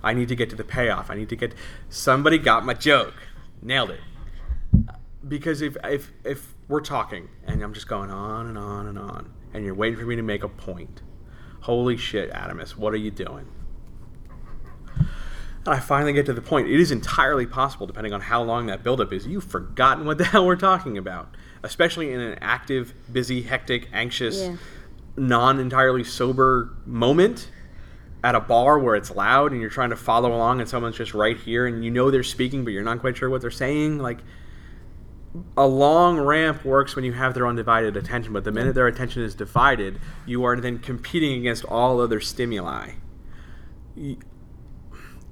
[0.00, 1.10] I need to get to the payoff.
[1.10, 1.52] I need to get.
[1.88, 3.14] Somebody got my joke.
[3.60, 4.00] Nailed it.
[5.26, 9.32] Because if, if, if we're talking and I'm just going on and on and on,
[9.52, 11.02] and you're waiting for me to make a point,
[11.62, 13.48] holy shit, Adamus, what are you doing?
[15.66, 16.68] And I finally get to the point.
[16.68, 20.24] It is entirely possible, depending on how long that buildup is, you've forgotten what the
[20.32, 21.34] hell we're talking about.
[21.62, 24.56] Especially in an active, busy, hectic, anxious, Yeah.
[25.16, 27.50] non entirely sober moment
[28.22, 31.14] at a bar where it's loud and you're trying to follow along and someone's just
[31.14, 33.98] right here and you know they're speaking but you're not quite sure what they're saying.
[33.98, 34.18] Like,
[35.56, 39.22] a long ramp works when you have their undivided attention, but the minute their attention
[39.22, 42.92] is divided, you are then competing against all other stimuli.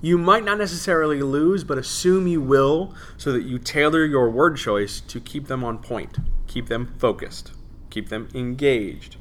[0.04, 4.58] You might not necessarily lose, but assume you will, so that you tailor your word
[4.58, 7.52] choice to keep them on point, keep them focused,
[7.88, 9.16] keep them engaged.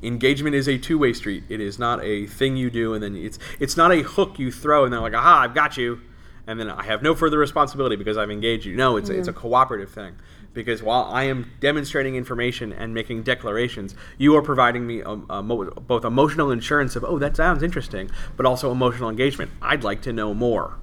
[0.00, 1.42] Engagement is a two-way street.
[1.48, 4.52] It is not a thing you do and then it's it's not a hook you
[4.52, 6.02] throw and they're like, "Aha, I've got you."
[6.48, 8.74] and then I have no further responsibility because I've engaged you.
[8.74, 9.40] No, it's it's a mm-hmm.
[9.40, 10.16] cooperative thing.
[10.58, 15.40] Because while I am demonstrating information and making declarations, you are providing me um, uh,
[15.40, 19.52] mo- both emotional insurance of, oh, that sounds interesting, but also emotional engagement.
[19.62, 20.74] I'd like to know more.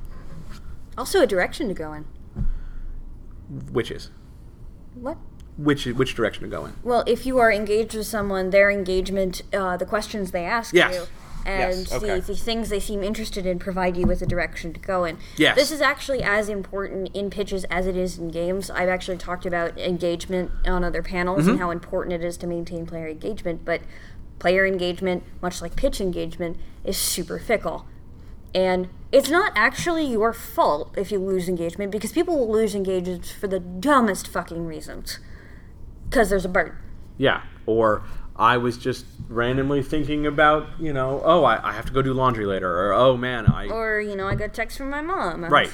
[0.97, 2.05] Also, a direction to go in.
[3.69, 4.11] Which is
[4.93, 5.17] What?
[5.57, 6.73] which which direction to go in?
[6.82, 10.93] Well, if you are engaged with someone, their engagement, uh, the questions they ask Yes.
[10.95, 11.01] you,
[11.45, 12.19] and Yes, okay.
[12.19, 15.17] the, the things they seem interested in provide you with a direction to go in.
[15.37, 15.55] Yes.
[15.55, 18.69] This is actually as important in pitches as it is in games.
[18.69, 21.49] I've actually talked about engagement on other panels Mm-hmm.
[21.51, 23.81] and how important it is to maintain player engagement, but
[24.39, 27.85] player engagement, much like pitch engagement, is super fickle.
[28.53, 33.25] And it's not actually your fault if you lose engagement because people will lose engagement
[33.39, 35.19] for the dumbest fucking reasons.
[36.09, 36.77] Because there's a bird.
[37.17, 37.43] Yeah.
[37.65, 38.03] Or
[38.38, 42.13] I was just randomly thinking about, you know, oh, I, I have to go do
[42.13, 45.01] laundry later, or oh man, I Or, you know, I got a text from my
[45.01, 45.45] mom.
[45.51, 45.71] right,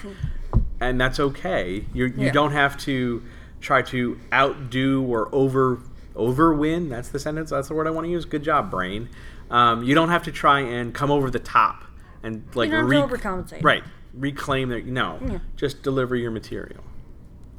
[0.80, 1.86] and that's okay.
[1.94, 2.32] You you Yeah.
[2.32, 3.24] don't have to
[3.62, 5.80] try to outdo or over
[6.16, 6.90] overwin.
[6.90, 7.50] That's the sentence.
[7.50, 8.26] That's the word I want to use.
[8.26, 9.10] Good job, brain.
[9.50, 11.84] Um, you don't have to try and come over the top
[12.24, 13.64] and like to overcompensate.
[13.64, 13.84] Right,
[14.14, 14.86] reclaim that.
[14.86, 15.42] no.
[15.56, 16.84] Just deliver your material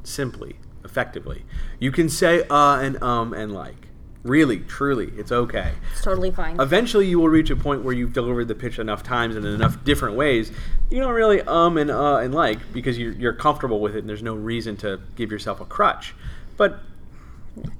[0.04, 1.44] simply, effectively.
[1.80, 3.88] You can say uh and um and like.
[4.22, 5.72] Really, truly, it's okay.
[5.92, 6.60] It's totally fine.
[6.60, 9.52] Eventually, you will reach a point where you've delivered the pitch enough times and in
[9.52, 10.52] enough different ways.
[10.90, 14.08] You don't really um and uh and like because you're, you're comfortable with it and
[14.08, 16.14] there's no reason to give yourself a crutch.
[16.56, 16.80] But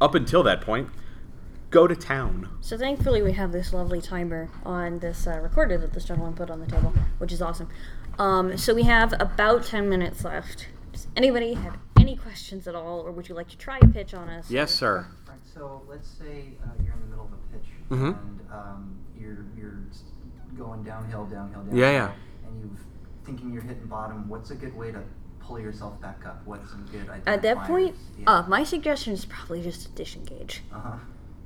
[0.01, 0.89] up until that point,
[1.71, 2.49] go to town.
[2.61, 6.51] so thankfully, we have this lovely timer on this uh, recorder that this gentleman put
[6.51, 7.69] on the table, which is awesome.
[8.19, 10.69] Um, so we have about 10 minutes left.
[10.93, 14.13] Does anybody have any questions at all, or would you like to try a pitch
[14.13, 14.51] on us?
[14.51, 15.07] Yes, sir.
[15.29, 15.39] Right.
[15.55, 18.19] So let's say uh, you're in the middle of a pitch Mhm.
[18.21, 20.03] and um, you're you're s-
[20.59, 21.79] going downhill, downhill, downhill.
[21.79, 22.13] Yeah, yeah.
[22.47, 22.79] And you're
[23.25, 24.29] thinking you're hitting bottom.
[24.29, 25.01] What's a good way to
[25.41, 26.43] pull yourself back up?
[26.45, 27.23] What's some good idea?
[27.27, 28.25] At that point, Yeah.
[28.31, 30.63] uh, my suggestion is probably just to disengage.
[30.75, 30.99] uh-huh.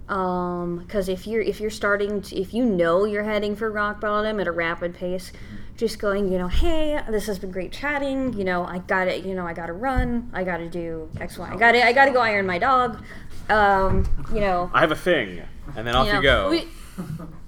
[0.08, 4.00] Um, because if you're if you're starting to, if you know you're heading for rock
[4.00, 5.32] bottom at a rapid pace,
[5.76, 8.32] just going, you know, hey, this has been great chatting.
[8.32, 10.30] You know, I got to You know, I got to run.
[10.32, 11.48] I got to do X, Y.
[11.50, 13.02] I got to I got to go iron my dog.
[13.48, 14.04] Um,
[14.34, 15.42] you know, I have a thing,
[15.76, 16.50] and then off you, know, go.
[16.50, 16.68] we-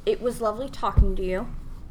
[0.07, 1.49] it was lovely talking to you.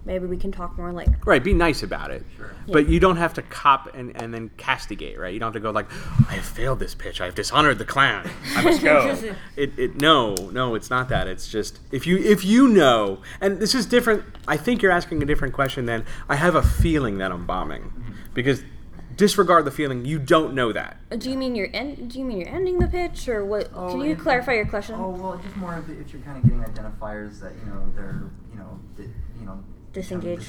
[0.07, 1.19] Maybe we can talk more later.
[1.25, 2.25] Right, be nice about it.
[2.37, 2.55] Sure.
[2.65, 5.33] But you don't have to cop and, and then castigate, right?
[5.33, 5.91] You don't have to go like,
[6.29, 7.19] I have failed this pitch.
[7.19, 8.29] I have dishonored the clan.
[8.55, 9.17] I must go.
[9.57, 11.27] it, it no, no, it's not that.
[11.27, 14.23] It's just if you if you know, and this is different.
[14.47, 17.83] I think you're asking a different question than I have a feeling that I'm bombing,
[17.83, 18.13] mm-hmm.
[18.33, 18.63] because
[19.17, 20.05] disregard the feeling.
[20.05, 20.97] You don't know that.
[21.11, 23.69] Uh, do you mean you're end, Do you mean you're ending the pitch, or what?
[23.73, 24.95] Oh, can you clarify your question?
[24.97, 27.91] Oh well, just more of the, if you're kind of getting identifiers that you know
[27.93, 29.61] they're you know di- you know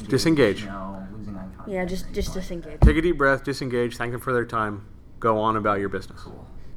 [0.08, 0.60] Disengage.
[0.62, 1.68] You know, losing eye contact.
[1.68, 2.80] yeah, just just disengage.
[2.80, 4.86] Take a deep breath, disengage, thank them for their time,
[5.20, 6.26] go on about your business.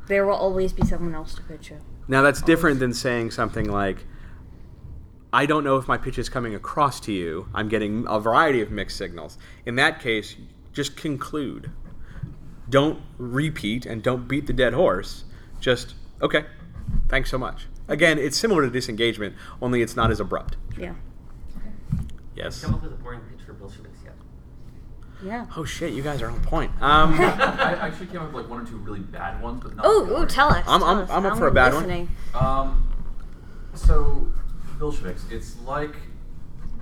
[0.07, 1.79] There will always be someone else to pitch you.
[2.07, 4.05] Now that's different than saying something like,
[5.31, 7.47] I don't know if my pitch is coming across to you.
[7.53, 9.37] I'm getting a variety of mixed signals.
[9.65, 10.35] In that case,
[10.73, 11.71] just conclude.
[12.69, 15.25] Don't repeat and don't beat the dead horse.
[15.59, 16.45] Just, okay,
[17.09, 17.67] thanks so much.
[17.87, 20.55] Again, it's similar to disengagement, only it's not as abrupt.
[20.77, 20.93] Yeah.
[22.35, 22.63] Yes.
[22.63, 24.13] Come up with a boring pitch for Bolsheviks yet.
[25.23, 25.45] Yeah.
[25.55, 26.71] Oh shit, you guys are on point.
[26.81, 29.85] Um, I actually came up with like one or two really bad ones, but not.
[29.87, 30.23] Oh, boring.
[30.23, 30.65] ooh, tell us.
[30.67, 31.09] I'm- tell I'm- us.
[31.11, 31.83] I'm up for a bad one.
[31.83, 32.09] listening.
[32.33, 32.87] Um,
[33.75, 34.27] so,
[34.79, 35.95] Bolsheviks, it's like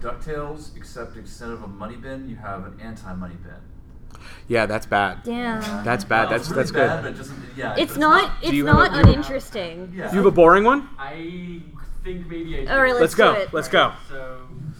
[0.01, 4.21] DuckTales, except instead of a money bin, you have an anti-money bin.
[4.47, 5.19] yeah, that's bad.
[5.25, 5.81] Yeah.
[5.83, 6.29] That's bad.
[6.29, 7.03] Well, that's it's really that's bad, good.
[7.03, 8.31] but it doesn't, yeah, It's but not.
[8.41, 9.93] It's you have not a- you have a- uninteresting.
[9.95, 10.11] Yeah.
[10.11, 10.87] You have a boring one?
[10.97, 11.61] I
[12.03, 12.71] think maybe I do.
[12.71, 13.35] All right, Let's let's, go.
[13.35, 13.53] do it.
[13.53, 13.91] Let's go.
[14.07, 14.78] So, so you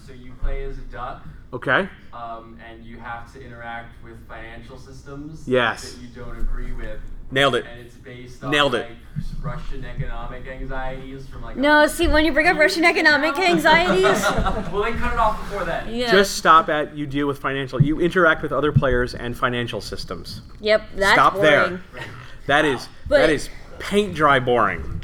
[0.49, 1.23] play as a duck,
[1.53, 1.87] Okay.
[2.13, 5.93] um, and you have to interact with financial systems Yes.
[5.93, 6.99] that you don't agree with.
[7.31, 7.65] Nailed it.
[7.71, 8.87] And it's based on Nailed it.
[8.89, 11.55] like Russian economic anxieties from like.
[11.55, 14.03] a- No, see, when you bring up Russian economic anxieties,
[14.71, 15.93] well, they cut it off before then.
[15.93, 16.09] yeah.
[16.11, 17.79] Just stop at you deal with financial.
[17.81, 20.41] You interact with other players and financial systems.
[20.59, 20.81] yep.
[20.95, 21.49] That's stop boring.
[21.93, 22.03] there.
[22.47, 23.47] That is But- that is
[23.77, 24.98] paint dry boring.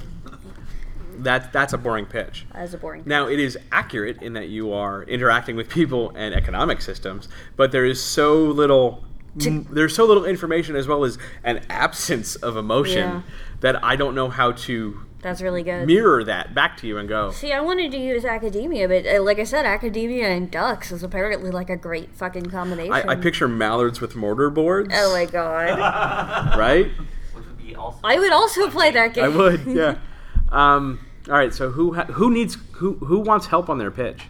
[1.24, 2.46] That that's a boring pitch.
[2.54, 3.04] That is a boring.
[3.06, 7.72] Now it is accurate in that you are interacting with people and economic systems, but
[7.72, 9.04] there is so little.
[9.46, 13.22] m- there's so little information as well as an absence of emotion Yeah.
[13.62, 15.86] that I don't know how to That's really good.
[15.88, 17.32] mirror that back to you and go.
[17.32, 21.04] See, I wanted to use academia, but uh, like I said, academia and ducks is
[21.04, 22.94] apparently like a great fucking combination.
[22.94, 26.58] I, I picture mallards with mortar boards, Oh my god.
[26.58, 26.86] right?
[27.34, 28.00] Which would be also.
[28.06, 29.26] I would also play that game.
[29.26, 29.98] I would, yeah.
[30.52, 34.22] Um, all right, so who ha- who needs who who wants help on their pitch?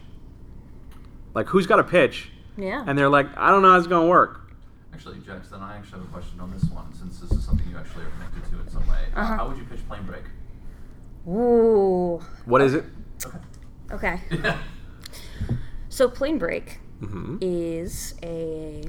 [1.34, 2.84] Like who's got a pitch Yeah.
[2.86, 4.40] and they're like, I don't know how it's gonna work.
[4.94, 7.76] Actually, Jackson, I actually have a question on this one, since this is something you
[7.76, 9.04] actually are connected to in some way.
[9.14, 9.36] Uh, Uh-huh.
[9.36, 10.22] how would you pitch Plane Break?
[11.28, 12.20] Ooh.
[12.46, 12.84] What is it?
[13.92, 14.20] Okay.
[14.30, 14.58] Yeah.
[15.88, 17.38] So plane break Mm-hmm.
[17.40, 18.84] is a.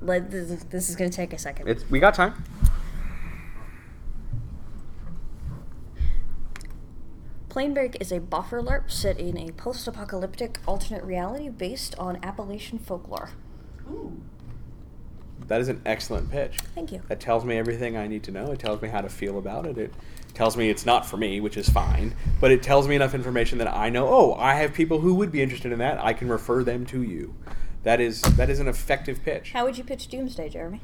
[0.00, 1.68] Let, this, is- this is going to take a second.
[1.68, 2.34] It's we got time.
[7.58, 12.16] Plane Break is a boffer LARP set in a post apocalyptic alternate reality based on
[12.22, 13.30] Appalachian folklore.
[13.90, 14.16] Ooh.
[15.48, 16.60] That is an excellent pitch.
[16.76, 17.02] Thank you.
[17.08, 18.52] That tells me everything I need to know.
[18.52, 19.76] It tells me how to feel about it.
[19.76, 19.92] It
[20.34, 22.14] tells me it's not for me, which is fine.
[22.40, 24.06] But it tells me enough information that I know.
[24.06, 25.98] Oh, I have people who would be interested in that.
[25.98, 27.34] I can refer them to you.
[27.82, 29.50] That is that is an effective pitch.
[29.50, 30.80] How would you pitch Doomsday, Jeremy?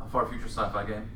[0.00, 1.10] A far future sci-fi game.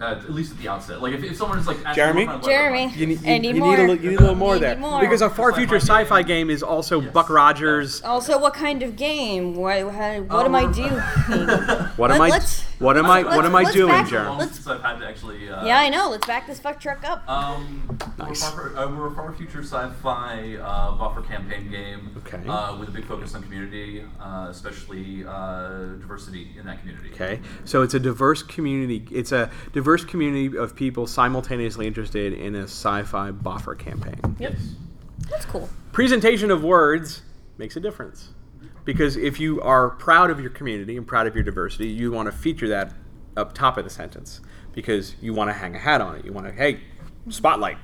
[0.00, 1.02] Uh, at least at the outset.
[1.02, 2.24] Like if, if someone is like Jeremy?
[2.24, 2.92] what kind of level- Jeremy.
[2.96, 3.74] You, need- you, I you need need more.
[3.76, 5.00] a, li- you need a little more You there more.
[5.00, 6.46] because a far future Sci-fi sci-fi game.
[6.46, 7.12] game is also Yes.
[7.12, 8.00] Buck Rogers.
[8.02, 9.54] Also, what kind of game?
[9.56, 10.90] What, how, what Oh, am I doing?
[11.96, 12.40] What am I?
[12.80, 13.22] What am I?
[13.22, 14.28] What am I doing, back- Jeremy?
[14.30, 15.50] Long Let's- I've had to actually.
[15.50, 16.08] Uh, yeah, I know.
[16.08, 17.28] Let's back this fuck truck up.
[17.28, 18.40] Um, Nice.
[18.56, 22.10] we're, a far, uh, we're a far future sci-fi uh, boffer campaign game.
[22.26, 22.40] Okay.
[22.48, 27.10] Uh, with a big focus on community, uh, especially uh, diversity in that community.
[27.12, 29.06] Okay, so it's a diverse community.
[29.10, 34.36] It's a diverse community of people simultaneously interested in a sci-fi boffer campaign.
[34.38, 34.74] Yes.
[35.28, 35.68] That's cool.
[35.92, 37.22] Presentation of words
[37.58, 38.30] makes a difference
[38.84, 42.26] because if you are proud of your community and proud of your diversity, you want
[42.26, 42.92] to feature that
[43.36, 44.40] up top of the sentence
[44.72, 46.24] because you want to hang a hat on it.
[46.24, 46.80] You want to hey,
[47.28, 47.78] spotlight,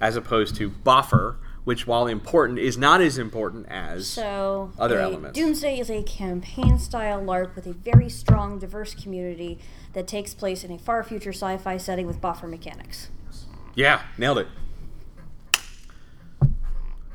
[0.00, 1.36] as opposed to boffer,
[1.66, 5.36] which while important is not as important as So, Other elements.
[5.36, 9.58] Doomsday is a campaign style LARP with a very strong, diverse community
[9.92, 13.08] that takes place in a far future sci fi setting with boffer mechanics.
[13.74, 14.46] yeah, nailed it.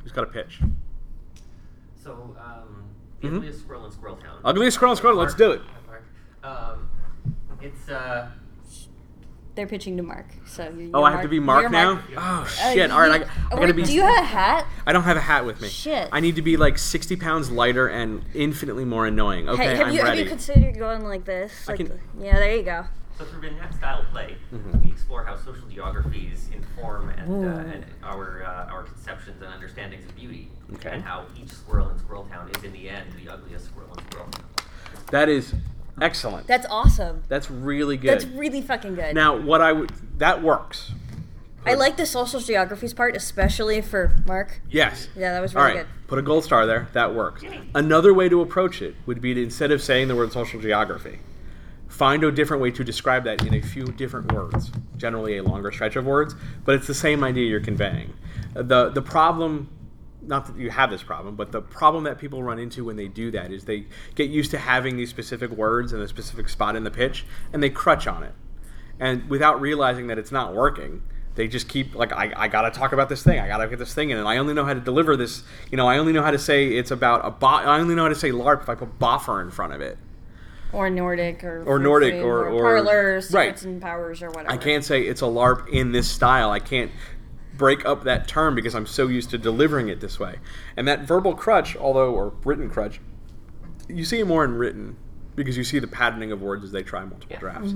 [0.04, 0.60] Who's got a pitch?
[2.04, 2.84] So, um,
[3.22, 3.36] the Mhm.
[3.38, 4.38] ugliest squirrel in Squirrel Town.
[4.44, 5.62] Ugliest squirrel in Squirrel, let's do it.
[6.44, 6.90] Um,
[7.62, 8.28] it's uh,
[9.54, 10.28] They're pitching to Mark.
[10.48, 11.94] So you're, Oh, you're I have to be Mark you're now.
[11.96, 12.06] Mark.
[12.16, 12.90] Oh Uh, shit!
[12.90, 13.84] All right, I, you- I wait, gotta be.
[13.84, 14.66] Do you have a hat?
[14.88, 15.68] I don't have a hat with me.
[15.68, 16.08] Shit.
[16.12, 19.50] I need to be like sixty pounds lighter and infinitely more annoying.
[19.50, 20.20] Okay, Hey, have I'm you ready.
[20.20, 21.52] have you considered going like this?
[21.68, 21.88] I Like can-
[22.18, 22.86] the- yeah, there you go.
[23.18, 24.84] so through Vignette style play, Mhm.
[24.84, 30.06] we explore how social geographies inform and, uh, and our uh, our conceptions and understandings
[30.06, 30.92] of beauty, Okay.
[30.92, 34.06] and how each squirrel in Squirrel Town is in the end the ugliest squirrel in
[34.12, 34.46] Squirrel Town.
[35.12, 35.54] that is
[36.00, 36.48] excellent.
[36.48, 37.24] That's awesome.
[37.28, 38.12] That's really good.
[38.12, 39.16] That's really fucking good.
[39.16, 40.92] now, what I would that works.
[41.66, 44.62] I like the social geographies part, especially for Mark.
[44.70, 45.10] Yes.
[45.16, 45.76] Yeah, that was really right.
[45.78, 45.88] good.
[46.08, 46.88] Put a gold star there.
[46.94, 47.44] That works.
[47.76, 51.20] Another way to approach it would be to instead of saying the word social geography,
[51.88, 54.72] find a different way to describe that in a few different words.
[54.98, 56.36] Generally, a longer stretch of words,
[56.66, 58.14] but it's the same idea you're conveying.
[58.54, 59.70] The the problem,
[60.22, 63.08] not that you have this problem, but the problem that people run into when they
[63.08, 66.76] do that is they get used to having these specific words in a specific spot
[66.76, 68.34] in the pitch, and they crutch on it,
[69.00, 71.02] and without realizing that it's not working.
[71.34, 73.40] They just keep like I, I gotta talk about this thing.
[73.40, 75.44] I gotta get this thing in, and I only know how to deliver this.
[75.72, 78.04] You know, I only know how to say it's about a bo- I only know
[78.04, 79.98] how to say LARP if I put boffer in front of it.
[80.74, 83.62] Or Nordic, or Or Nordic, Free, or- or- Parlor, right.
[83.64, 84.52] And Powers, or whatever.
[84.52, 86.52] I can't say it's a LARP in this style.
[86.52, 86.92] I can't
[87.62, 90.38] break up that term because I'm so used to delivering it this way.
[90.76, 93.00] And that verbal crutch, although or written crutch,
[93.88, 94.98] you see it more in written
[95.36, 97.40] because you see the patterning of words as they try multiple Yeah.
[97.40, 97.76] drafts.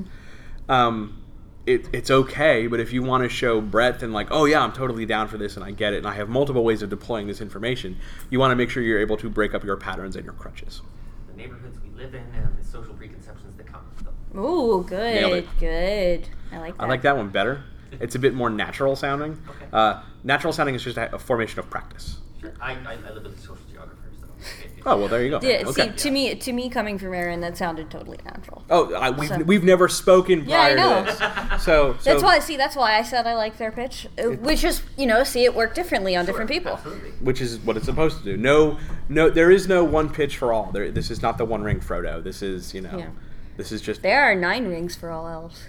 [0.68, 1.22] Um,
[1.68, 4.74] it, it's okay, but if you want to show breadth and like, oh yeah, I'm
[4.74, 7.28] totally down for this and I get it, and I have multiple ways of deploying
[7.28, 7.98] this information,
[8.32, 10.82] you want to make sure you're able to break up your patterns and your crutches.
[11.28, 14.16] The neighborhoods we live in and the social preconceptions that come with them.
[14.44, 15.48] Ooh, Nailed good, it.
[15.60, 16.30] good.
[16.52, 16.84] I like that.
[16.84, 17.64] I like that one better.
[18.00, 19.42] It's a bit more natural sounding.
[19.50, 19.66] Okay.
[19.74, 22.18] Uh, natural sounding is just a, a formation of practice.
[22.42, 22.54] Sure.
[22.62, 24.26] I, I, I live with a social geographer, so.
[24.26, 25.40] it- it- Oh well, there you go.
[25.42, 25.90] Yeah, okay.
[25.90, 28.64] see, to me, to me, coming from Aaron, that sounded totally natural.
[28.70, 31.00] oh, I, we've, So- we've never spoken Yeah, I prior know.
[31.00, 31.06] to
[31.52, 32.38] this, so, so That's why.
[32.38, 35.44] See, that's why I said I like their pitch, uh, which is, you know, see
[35.44, 36.74] it work differently on different people.
[36.74, 37.10] Absolutely.
[37.22, 38.38] which is what it's supposed to do.
[38.38, 38.78] No,
[39.10, 40.70] no, there is no one pitch for all.
[40.72, 42.24] There, this is not the One Ring Frodo.
[42.24, 43.10] This is you know, Yeah.
[43.58, 45.64] this is just There are nine rings for all elves.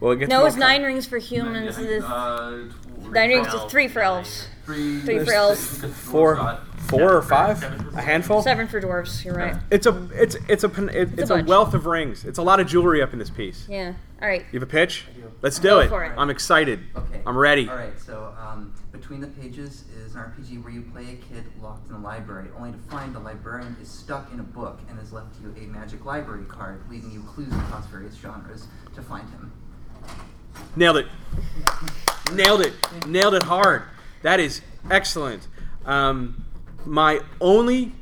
[0.00, 0.06] Yo.
[0.06, 1.78] well, it gets No, more it's com- nine rings for humans.
[1.78, 2.64] Yeah, this- uh,
[3.10, 4.46] nine rings is three for elves.
[4.64, 5.58] Three, Three for elves.
[5.58, 8.40] six- Four, got- four or five, Seven a handful.
[8.42, 9.24] Seven for dwarves.
[9.24, 9.56] You're right.
[9.70, 12.24] It's a, it's, it's a, it, it's a a, wealth of rings.
[12.24, 13.66] It's a lot of jewelry up in this piece.
[13.68, 13.94] Yeah.
[14.22, 14.44] All right.
[14.52, 15.06] You have a pitch?
[15.42, 15.88] Let's do Go it.
[15.88, 16.12] for it.
[16.16, 16.80] I'm excited.
[16.94, 17.20] Okay.
[17.26, 17.68] I'm ready.
[17.68, 17.98] All right.
[17.98, 21.96] So um, between the pages is an RPG where you play a kid locked in
[21.96, 25.34] a library, only to find the librarian is stuck in a book and has left
[25.42, 29.50] you a magic library card, leaving you clues across various genres to find him.
[30.76, 31.06] Nailed it.
[32.32, 32.72] Nailed it.
[33.06, 33.82] Nailed it hard.
[34.22, 35.48] That is excellent.
[35.84, 36.44] Um,
[36.84, 37.92] my only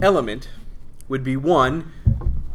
[0.00, 0.48] element
[1.08, 1.92] would be one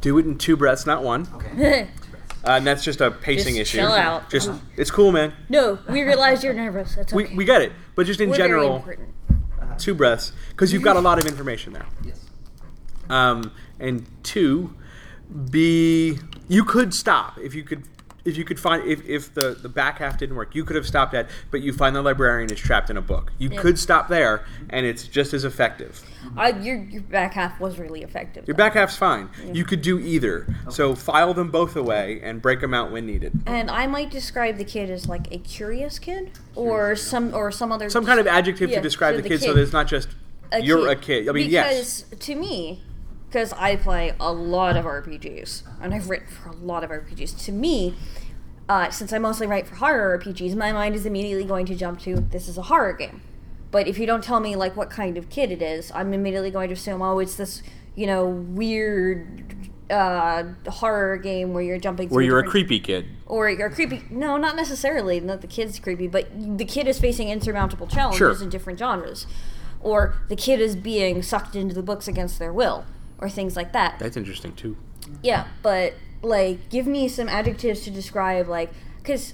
[0.02, 1.28] Do it in two breaths, not one.
[1.36, 1.90] Okay.
[2.46, 3.80] Uh, and that's just a pacing Just issue.
[3.80, 4.30] chill out.
[4.30, 5.34] Just it's cool, man.
[5.50, 6.96] no, we realize you're nervous.
[6.96, 7.28] That's okay.
[7.32, 9.10] We, we get it, but just in We're very general, important.
[9.78, 11.86] two breaths because you've got a lot of information there.
[12.06, 12.24] Yes.
[13.10, 13.52] Um,
[13.82, 14.74] and two,
[15.50, 17.84] be you could stop if you could
[18.28, 20.86] if you could find if, if the the back half didn't work you could have
[20.86, 23.32] stopped at but you find the librarian is trapped in a book.
[23.38, 23.62] You Yeah.
[23.62, 26.04] could stop there and it's just as effective.
[26.36, 28.46] I, your, your back half was really effective.
[28.48, 28.58] your though.
[28.58, 29.30] back half's fine.
[29.54, 30.46] You could do either.
[30.70, 33.32] So file them both away and break them out when needed.
[33.46, 37.72] And I might describe the kid as like a curious kid, or some or some
[37.72, 39.88] other some kind of adjective Yeah, to describe so the kid, so that it's not
[39.88, 40.10] just
[40.62, 41.30] you're a kid.
[41.30, 42.82] I mean because yes to me,
[43.28, 47.44] because I play a lot of RPGs and I've written for a lot of RPGs.
[47.46, 47.96] To me,
[48.70, 52.00] uh, since I mostly write for horror RPGs, my mind is immediately going to jump
[52.02, 53.22] to this is a horror game.
[53.70, 56.52] But if you don't tell me like what kind of kid it is, I'm immediately
[56.52, 57.62] going to assume oh it's this
[57.96, 59.44] you know weird
[59.90, 62.10] uh, horror game where you're jumping.
[62.10, 64.04] where you're a creepy kid or you're a creepy.
[64.10, 65.20] No, not necessarily.
[65.20, 68.44] Not the kid's creepy, but the kid is facing insurmountable challenges Sure.
[68.44, 69.28] in different genres,
[69.82, 72.86] or the kid is being sucked into the books against their will,
[73.20, 73.98] or things like that.
[74.00, 74.76] that's interesting too
[75.24, 79.34] Yeah, but like, give me some adjectives to describe like, because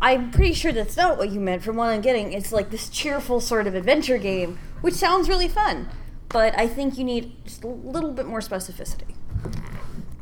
[0.00, 1.62] I'm pretty sure that's not what you meant.
[1.62, 5.48] From what I'm getting, it's like this cheerful sort of adventure game, which sounds really
[5.48, 5.88] fun.
[6.28, 9.14] But I think you need just a little bit more specificity.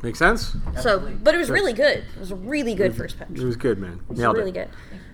[0.03, 0.55] make sense.
[0.81, 2.03] So, but it was really good.
[2.15, 3.27] It was a really good first pitch.
[3.31, 4.69] it was good man It was really it good.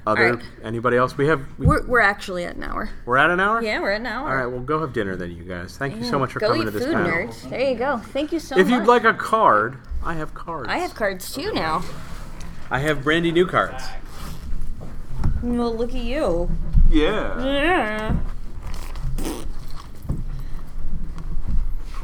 [0.07, 0.45] Other Alright.
[0.63, 2.89] anybody else we have we, We're, we're actually at an hour.
[3.05, 4.29] we're at an hour Yeah, we're at an hour.
[4.29, 6.47] all right well go have dinner then you guys thank you so much for Go
[6.47, 7.49] coming eat to this food, panel nerds.
[7.49, 7.97] There you go.
[7.97, 8.73] Thank you so If much.
[8.73, 10.69] If you'd like a card, I have cards.
[10.69, 11.83] I have cards too now.
[12.71, 13.83] I have brandy new cards.
[15.43, 16.49] Well, look at you.
[16.89, 17.43] Yeah.
[17.43, 18.15] Yeah.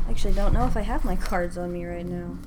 [0.09, 2.37] Actually, don't know if I have my cards on me right now.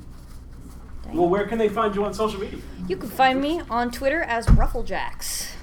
[1.13, 2.61] Well, where can they find you on social media?
[2.89, 5.56] You can find me on Twitter as Rufflejacks.